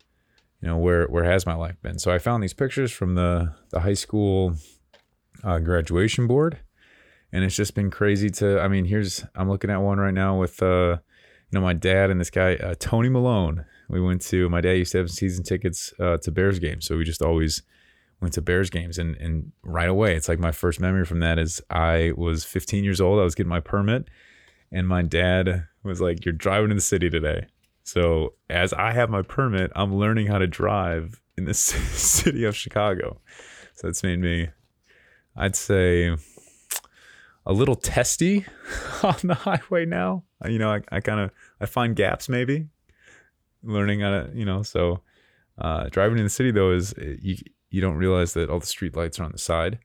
[0.62, 1.98] you know, where where has my life been.
[1.98, 4.56] So I found these pictures from the the high school
[5.44, 6.60] uh, graduation board,
[7.32, 8.60] and it's just been crazy to.
[8.60, 10.98] I mean, here's I'm looking at one right now with uh,
[11.52, 13.66] you know, my dad and this guy uh, Tony Malone.
[13.90, 16.98] We went to my dad used to have season tickets uh, to Bears games, so
[16.98, 17.62] we just always
[18.22, 21.38] went to Bears games and and right away it's like my first memory from that
[21.38, 24.08] is I was 15 years old I was getting my permit
[24.74, 27.46] and my dad was like, "You're driving in the city today."
[27.84, 32.56] So as I have my permit, I'm learning how to drive in the city of
[32.56, 33.22] Chicago.
[33.76, 34.50] So it's made me,
[35.36, 36.16] I'd say,
[37.46, 38.46] a little testy
[39.04, 40.24] on the highway now.
[40.46, 42.68] You know, I, I kind of I find gaps maybe
[43.64, 44.64] learning how to you know.
[44.64, 45.02] So
[45.58, 47.38] uh, driving in the city though is you
[47.70, 49.80] you don't realize that all the street lights are on the side.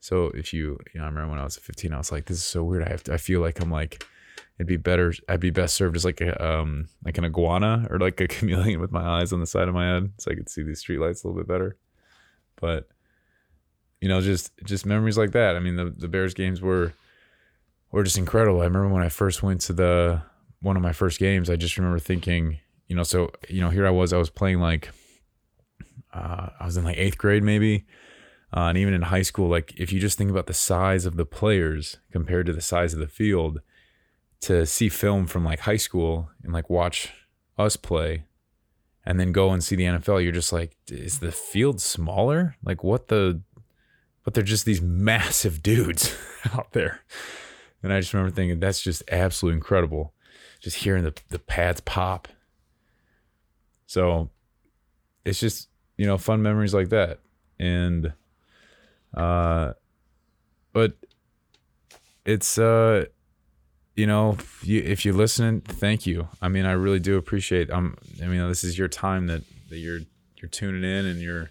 [0.00, 2.38] So if you you know, I remember when I was 15, I was like, this
[2.38, 2.84] is so weird.
[2.84, 4.04] I have to, I feel like I'm like
[4.58, 7.98] it'd be better I'd be best served as like a um like an iguana or
[7.98, 10.48] like a chameleon with my eyes on the side of my head so I could
[10.48, 11.76] see these street lights a little bit better.
[12.60, 12.88] But
[14.02, 15.54] you know, just just memories like that.
[15.54, 16.92] I mean, the the Bears games were
[17.92, 18.60] were just incredible.
[18.60, 20.22] I remember when I first went to the
[20.60, 23.86] one of my first games, I just remember thinking, you know, so you know, here
[23.86, 24.90] I was, I was playing like
[26.12, 27.86] uh, I was in like eighth grade maybe.
[28.54, 31.16] Uh, and even in high school, like if you just think about the size of
[31.16, 33.60] the players compared to the size of the field,
[34.40, 37.12] to see film from like high school and like watch
[37.56, 38.24] us play
[39.06, 42.56] and then go and see the NFL, you're just like, is the field smaller?
[42.64, 43.40] Like what the,
[44.24, 46.16] but they're just these massive dudes
[46.54, 47.00] out there.
[47.82, 50.12] And I just remember thinking, that's just absolutely incredible.
[50.60, 52.28] Just hearing the, the pads pop.
[53.86, 54.30] So
[55.24, 57.18] it's just, you know, fun memories like that.
[57.58, 58.12] And,
[59.14, 59.72] uh,
[60.72, 60.94] but
[62.24, 63.06] it's, uh,
[63.96, 66.28] you know, if you, if you're listening, thank you.
[66.40, 67.70] I mean, I really do appreciate.
[67.70, 70.00] Um, I mean, this is your time that that you're
[70.36, 71.50] you're tuning in and you're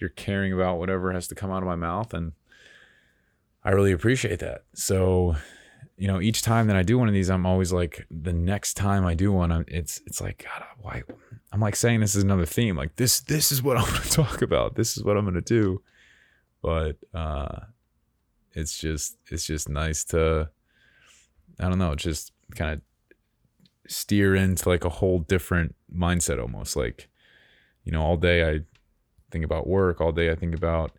[0.00, 2.32] you're caring about whatever has to come out of my mouth, and
[3.64, 4.64] I really appreciate that.
[4.74, 5.36] So,
[5.96, 8.74] you know, each time that I do one of these, I'm always like, the next
[8.74, 11.02] time I do one, I'm, it's it's like, God, why?
[11.52, 12.76] I'm like saying this is another theme.
[12.76, 14.76] Like this this is what I'm going to talk about.
[14.76, 15.82] This is what I'm going to do.
[16.62, 17.60] But uh,
[18.52, 20.50] it's just it's just nice to
[21.58, 22.80] I don't know, just kind of
[23.90, 27.08] steer into like a whole different mindset almost like
[27.84, 28.60] you know all day i
[29.30, 30.30] think about work all day.
[30.30, 30.92] I think about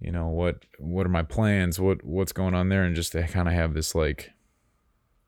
[0.00, 1.80] you know what what are my plans?
[1.80, 2.84] What what's going on there?
[2.84, 4.32] And just to kind of have this like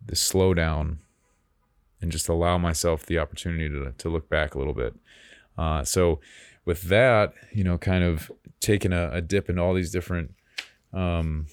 [0.05, 0.99] this slowdown
[2.01, 4.95] and just allow myself the opportunity to, to look back a little bit.
[5.57, 6.21] Uh, so
[6.65, 10.35] with that you know kind of taking a, a dip into all these different
[10.93, 11.47] um,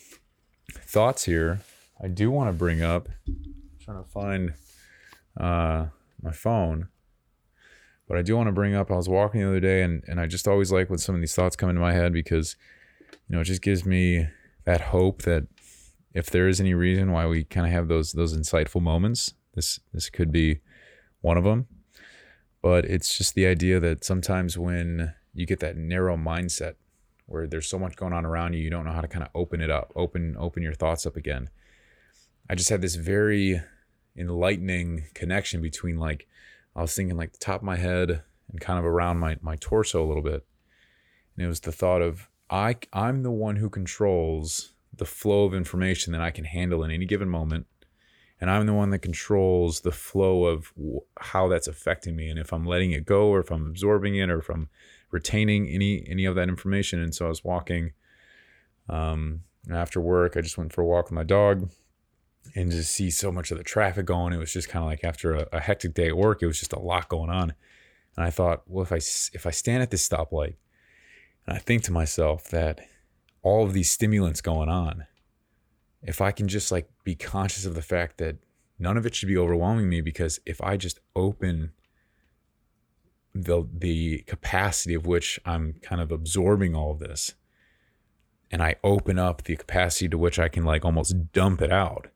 [0.85, 1.59] thoughts here
[2.01, 3.09] I do want to bring up.
[3.27, 3.35] I'm
[3.81, 4.53] trying to find
[5.37, 5.87] uh,
[6.21, 6.87] my phone,
[8.09, 8.91] but I do want to bring up.
[8.91, 11.21] I was walking the other day, and and I just always like when some of
[11.21, 12.57] these thoughts come into my head because,
[13.11, 14.27] you know, it just gives me
[14.65, 15.47] that hope that
[16.13, 19.79] if there is any reason why we kind of have those those insightful moments, this
[19.93, 20.59] this could be
[21.21, 21.67] one of them.
[22.63, 26.73] But it's just the idea that sometimes when you get that narrow mindset
[27.27, 29.29] where there's so much going on around you, you don't know how to kind of
[29.35, 31.49] open it up, open open your thoughts up again.
[32.49, 33.61] I just had this very
[34.17, 36.27] enlightening connection between like
[36.75, 39.55] I was thinking like the top of my head and kind of around my my
[39.57, 40.45] torso a little bit.
[41.35, 45.53] And it was the thought of I I'm the one who controls the flow of
[45.53, 47.67] information that I can handle in any given moment.
[48.41, 50.71] And I'm the one that controls the flow of
[51.19, 54.29] how that's affecting me and if I'm letting it go or if I'm absorbing it
[54.29, 54.69] or if I'm
[55.11, 57.01] retaining any any of that information.
[57.01, 57.93] And so I was walking
[58.87, 61.69] um after work, I just went for a walk with my dog
[62.55, 64.33] and just see so much of the traffic going.
[64.33, 66.59] It was just kind of like after a, a, hectic day at work, it was
[66.59, 67.53] just a lot going on.
[68.15, 68.97] And I thought, well, if I
[69.33, 70.55] if I stand at this stoplight
[71.47, 72.81] and I think to myself that
[73.41, 75.05] all of these stimulants going on,
[76.01, 78.37] if I can just like be conscious of the fact that
[78.77, 81.71] none of it should be overwhelming me, because if I just open
[83.33, 87.35] the the capacity of which I'm kind of absorbing all of this,
[88.51, 92.07] and I open up the capacity to which I can like almost dump it out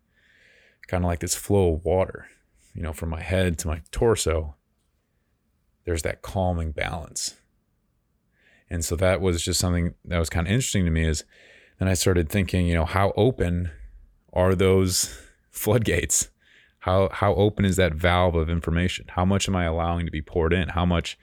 [0.87, 2.27] kind of like this flow of water,
[2.73, 4.55] you know, from my head to my torso.
[5.85, 7.35] There's that calming balance.
[8.69, 11.23] And so that was just something that was kind of interesting to me is
[11.79, 13.71] then I started thinking, you know, how open
[14.31, 15.15] are those
[15.51, 16.29] floodgates?
[16.79, 19.05] How how open is that valve of information?
[19.09, 20.69] How much am I allowing to be poured in?
[20.69, 21.17] How much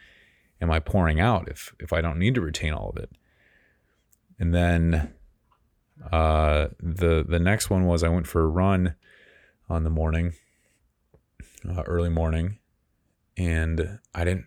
[0.61, 3.11] am I pouring out if if I don't need to retain all of it?
[4.39, 5.13] And then
[6.11, 8.95] uh, the the next one was I went for a run
[9.71, 10.35] on the morning,
[11.69, 12.59] uh, early morning,
[13.37, 14.47] and I didn't,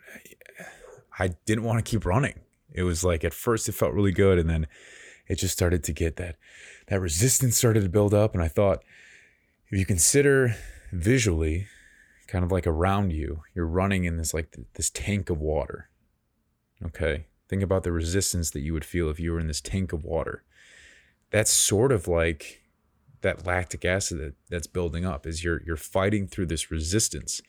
[1.18, 2.42] I didn't want to keep running.
[2.72, 4.68] It was like at first it felt really good, and then
[5.28, 6.36] it just started to get that
[6.88, 8.84] that resistance started to build up, and I thought,
[9.70, 10.56] if you consider
[10.92, 11.68] visually,
[12.28, 15.90] kind of like around you, you're running in this like this tank of water.
[16.86, 19.94] Okay, think about the resistance that you would feel if you were in this tank
[19.94, 20.44] of water.
[21.32, 22.63] That's sort of like
[23.24, 27.42] that lactic acid that, that's building up is you're you're fighting through this resistance.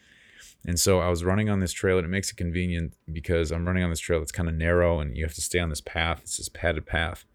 [0.66, 3.66] And so i was running on this trail and it makes it convenient because i'm
[3.66, 5.82] running on this trail that's kind of narrow and you have to stay on this
[5.82, 6.20] path.
[6.22, 7.26] It's this padded path.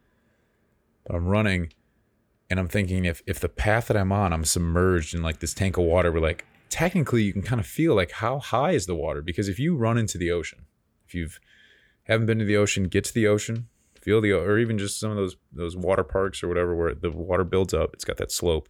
[1.06, 1.72] But i'm running
[2.50, 5.54] And I'm thinking if if the path that I'm on, I'm submerged in like this
[5.54, 8.86] tank of water, where like technically you can kind of feel like how high is
[8.88, 9.22] the water?
[9.22, 10.66] Because if you run into the ocean,
[11.08, 11.40] if you've
[12.06, 13.68] haven't been to the ocean, get to the ocean,
[14.02, 17.12] feel the or even just some of those those water parks or whatever where the
[17.12, 18.70] water builds up, it's got that slope.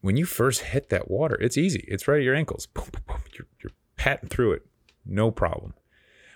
[0.00, 1.84] When you first hit that water, it's easy.
[1.86, 2.66] It's right at your ankles.
[2.66, 3.22] Boom, boom, boom.
[3.34, 4.66] You're, you're patting through it,
[5.04, 5.74] no problem.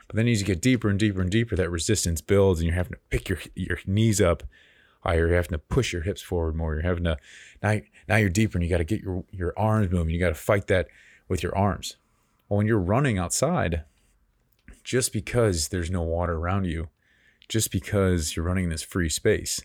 [0.07, 2.77] But then as you get deeper and deeper and deeper, that resistance builds, and you're
[2.77, 4.43] having to pick your your knees up
[5.07, 6.75] uh, you're having to push your hips forward more.
[6.75, 7.17] You're having to
[7.63, 10.15] now now you're deeper and you got to get your your arms moving.
[10.15, 10.89] You got to fight that
[11.29, 11.97] with your arms.
[12.49, 13.85] Well, when you're running outside,
[14.83, 16.89] just because there's no water around you,
[17.49, 19.61] just because you're running in this free space,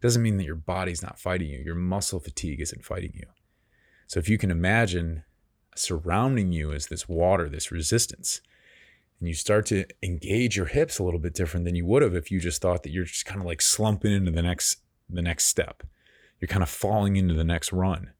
[0.00, 1.60] doesn't mean that your body's not fighting you.
[1.60, 3.26] Your muscle fatigue isn't fighting you.
[4.08, 5.24] So if you can imagine
[5.76, 8.40] surrounding you is this water, this resistance,
[9.20, 12.16] and you start to engage your hips a little bit different than you would have
[12.16, 14.78] if you just thought that you're just kind of like slumping into the next
[15.08, 15.84] the next step.
[16.40, 18.10] You're kind of falling into the next run.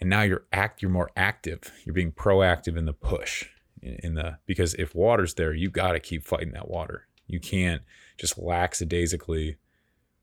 [0.00, 1.72] And now you're act you're more active.
[1.84, 3.46] You're being proactive in the push
[3.82, 7.07] in, in the because if water's there, you got to keep fighting that water.
[7.28, 7.82] You can't
[8.16, 9.56] just lackadaisically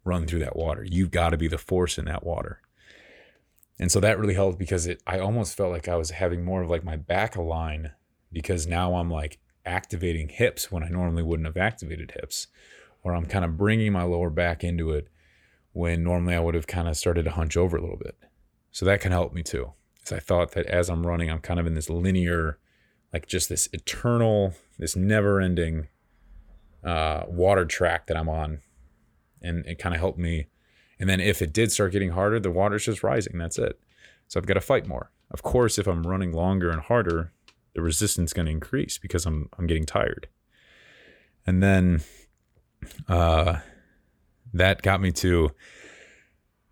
[0.03, 0.83] run through that water.
[0.83, 2.61] You've got to be the force in that water.
[3.79, 6.61] And so that really helped because it I almost felt like I was having more
[6.61, 7.91] of like my back align
[8.31, 12.47] because now I'm like activating hips when I normally wouldn't have activated hips,
[13.03, 15.09] or I'm kind of bringing my lower back into it
[15.73, 18.17] when normally I would have kind of started to hunch over a little bit.
[18.71, 19.73] So that can help me too.
[19.95, 22.59] Because I thought that as I'm running, I'm kind of in this linear,
[23.11, 25.87] like just this eternal, this never ending
[26.85, 28.59] uh, water track that I'm on.
[29.41, 30.47] And it kind of helped me.
[30.99, 33.37] And then if it did start getting harder, the water's just rising.
[33.37, 33.79] That's it.
[34.27, 35.11] So I've got to fight more.
[35.31, 37.31] Of course, if I'm running longer and harder,
[37.73, 40.27] the resistance is going to increase because I'm I'm getting tired.
[41.45, 42.01] And then
[43.07, 43.57] uh,
[44.53, 45.51] that got me to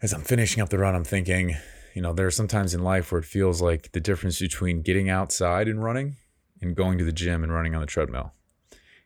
[0.01, 1.55] as I'm finishing up the run, I'm thinking,
[1.93, 4.81] you know, there are some times in life where it feels like the difference between
[4.81, 6.17] getting outside and running
[6.61, 8.33] and going to the gym and running on the treadmill.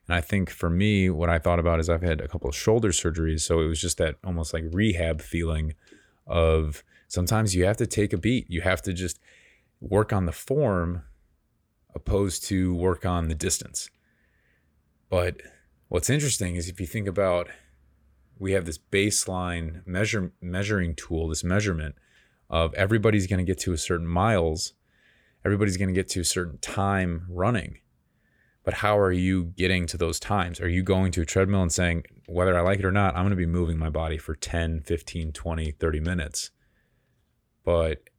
[0.08, 2.56] And I think for me, what I thought about is I've had a couple of
[2.56, 3.40] shoulder surgeries.
[3.40, 5.74] So it was just that almost like rehab feeling
[6.26, 8.46] of sometimes you have to take a beat.
[8.48, 9.20] You have to just
[9.80, 11.02] work on the form
[11.94, 13.90] opposed to work on the distance.
[15.10, 15.42] But
[15.88, 17.48] what's interesting is if you think about
[18.38, 21.96] we have this baseline measure measuring tool, this measurement
[22.48, 24.72] of everybody's going to get to a certain miles,
[25.44, 27.78] everybody's going to get to a certain time running.
[28.68, 30.60] But how are you getting to those times?
[30.60, 33.22] Are you going to a treadmill and saying, whether I like it or not, I'm
[33.22, 36.50] going to be moving my body for 10, 15, 20, 30 minutes?
[37.64, 38.10] But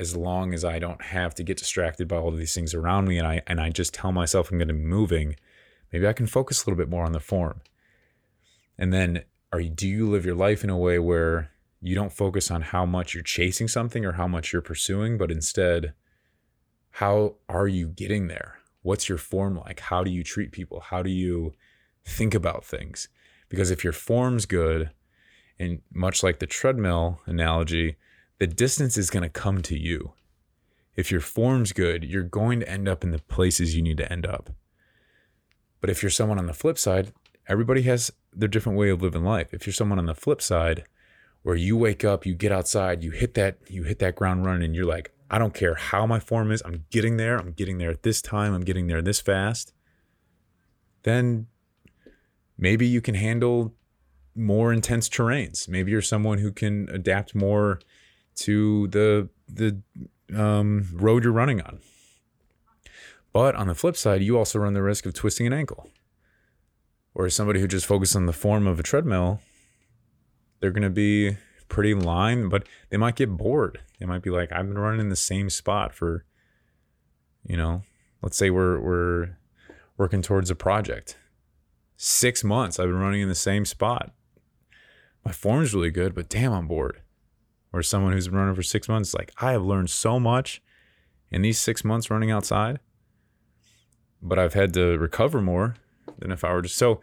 [0.00, 3.06] as long as I don't have to get distracted by all of these things around
[3.06, 5.36] me and I and I just tell myself I'm going to be moving,
[5.92, 7.60] maybe I can focus a little bit more on the form.
[8.76, 9.22] And then
[9.52, 12.62] are you, do you live your life in a way where you don't focus on
[12.62, 15.94] how much you're chasing something or how much you're pursuing, but instead
[16.90, 18.56] how are you getting there?
[18.82, 19.80] What's your form like?
[19.80, 20.80] How do you treat people?
[20.80, 21.54] How do you
[22.04, 23.08] think about things?
[23.48, 24.90] Because if your form's good,
[25.58, 27.96] and much like the treadmill analogy,
[28.38, 30.12] the distance is going to come to you.
[30.96, 34.12] If your form's good, you're going to end up in the places you need to
[34.12, 34.50] end up.
[35.80, 37.12] But if you're someone on the flip side,
[37.46, 39.54] everybody has their different way of living life.
[39.54, 40.84] If you're someone on the flip side
[41.42, 44.64] where you wake up, you get outside, you hit that you hit that ground running
[44.64, 47.38] and you're like, I don't care how my form is, I'm getting there.
[47.38, 49.72] I'm getting there at this time, I'm getting there this fast.
[51.04, 51.46] Then
[52.58, 53.74] maybe you can handle
[54.36, 55.68] more intense terrains.
[55.68, 57.80] Maybe you're someone who can adapt more
[58.36, 59.80] to the the
[60.38, 61.80] um, road you're running on.
[63.32, 65.88] But on the flip side, you also run the risk of twisting an ankle.
[67.14, 69.40] Or somebody who just focuses on the form of a treadmill,
[70.60, 71.36] they're going to be
[71.68, 73.80] pretty line, but they might get bored.
[74.02, 76.24] They might be like, I've been running in the same spot for,
[77.46, 77.82] you know,
[78.20, 79.38] let's say we're we're
[79.96, 81.16] working towards a project.
[81.96, 84.10] Six months I've been running in the same spot.
[85.24, 87.00] My form's really good, but damn, I'm bored
[87.72, 90.60] or someone who's been running for six months, like I have learned so much
[91.30, 92.80] in these six months running outside,
[94.20, 95.76] but I've had to recover more
[96.18, 97.00] than if I were just so.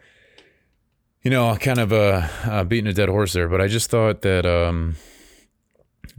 [1.22, 4.20] You know, kind of uh, uh, beating a dead horse there, but I just thought
[4.20, 4.96] that, um,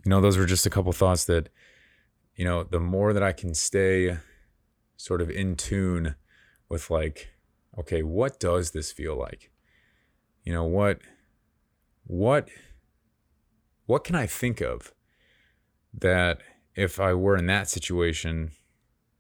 [0.06, 1.50] you know, those were just a couple thoughts that,
[2.36, 4.18] you know, the more that I can stay
[4.98, 6.16] sort of in tune
[6.70, 7.30] with, like,
[7.78, 9.52] okay, what does this feel like?
[10.44, 11.00] You know, what,
[12.06, 12.50] what
[13.86, 14.94] what can I think of
[15.94, 16.40] that
[16.76, 18.52] if I were in that situation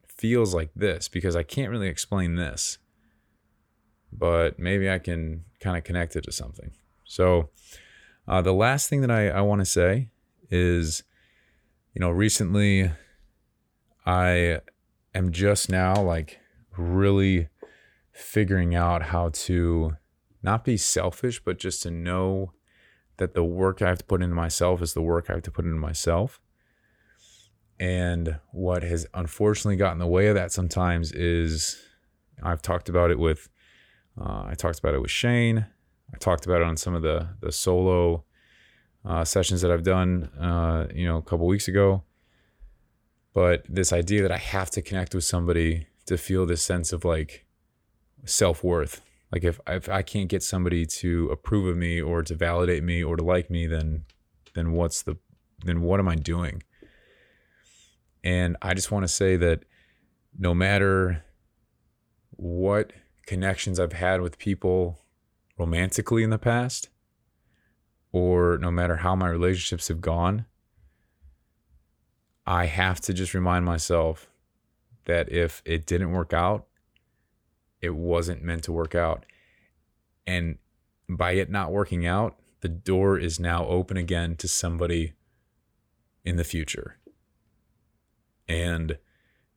[0.07, 2.77] feels like this because I can't really explain this,
[4.13, 6.71] but maybe I can kind of connect it to something.
[7.03, 7.49] So,
[8.27, 10.09] uh, the last thing that I, I want to say
[10.51, 11.03] is,
[11.93, 12.91] you know, recently
[14.05, 14.61] I
[15.15, 16.39] am just now like
[16.77, 17.49] really
[18.11, 19.93] figuring out how to
[20.43, 22.51] not be selfish, but just to know
[23.17, 25.51] that the work I have to put into myself is the work I have to
[25.51, 26.41] put into myself.
[27.79, 31.81] And what has unfortunately gotten in the way of that sometimes is
[32.43, 33.49] I've talked about it with,
[34.19, 35.65] uh, I talked about it with Shane.
[36.13, 38.25] I talked about it on some of the the solo
[39.05, 42.03] uh, sessions that I've done, uh, you know, a couple weeks ago.
[43.33, 47.05] But this idea that I have to connect with somebody to feel this sense of
[47.05, 47.45] like
[48.25, 49.01] self worth.
[49.31, 53.03] Like if if I can't get somebody to approve of me or to validate me
[53.03, 54.05] or to like me, then
[54.53, 55.17] then what's the
[55.63, 56.63] then what am I doing?
[58.23, 59.63] And I just want to say that
[60.37, 61.23] no matter
[62.31, 62.91] what
[63.25, 64.99] connections I've had with people
[65.57, 66.89] romantically in the past,
[68.11, 70.45] or no matter how my relationships have gone,
[72.45, 74.29] I have to just remind myself
[75.05, 76.67] that if it didn't work out,
[77.81, 79.25] it wasn't meant to work out.
[80.27, 80.57] And
[81.09, 85.13] by it not working out, the door is now open again to somebody
[86.23, 86.97] in the future.
[88.47, 88.97] And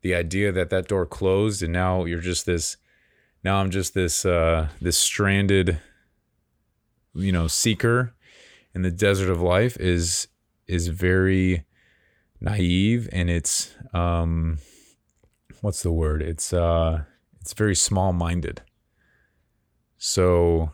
[0.02, 2.76] the idea that that door closed and now you're just this
[3.42, 5.80] now I'm just this uh this stranded
[7.14, 8.13] you know seeker
[8.74, 10.28] in the desert of life is
[10.66, 11.64] is very
[12.40, 14.58] naive and it's um
[15.60, 16.22] what's the word?
[16.22, 17.04] It's uh
[17.40, 18.62] it's very small minded
[20.06, 20.70] so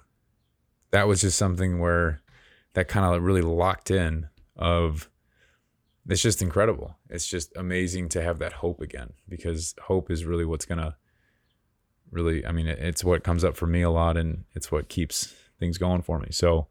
[0.90, 2.20] that was just something where
[2.74, 5.09] that kind of really locked in of
[6.09, 6.96] it's just incredible.
[7.09, 10.96] It's just amazing to have that hope again because hope is really what's gonna
[12.11, 15.32] really i mean it's what comes up for me a lot and it's what keeps
[15.61, 16.26] things going for me.
[16.32, 16.66] So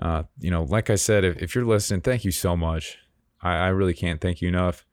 [0.00, 2.98] uh, you know, like I said, if, if you're listening, thank you so much.
[3.40, 4.84] I, I really can't thank you enough.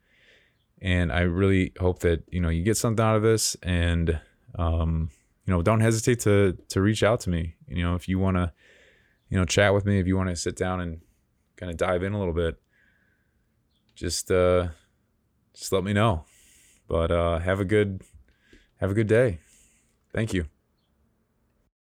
[0.81, 4.19] And I really hope that, you know, you get something out of this and,
[4.55, 5.09] um,
[5.45, 7.55] you know, don't hesitate to, to reach out to me.
[7.67, 8.51] You know, if you want to,
[9.29, 11.01] you know, chat with me, if you want to sit down and
[11.55, 12.59] kind of dive in a little bit,
[13.95, 14.69] just, uh,
[15.53, 16.25] just let me know.
[16.87, 18.01] But, uh, have a good,
[18.79, 19.39] have a good day.
[20.13, 20.47] Thank you.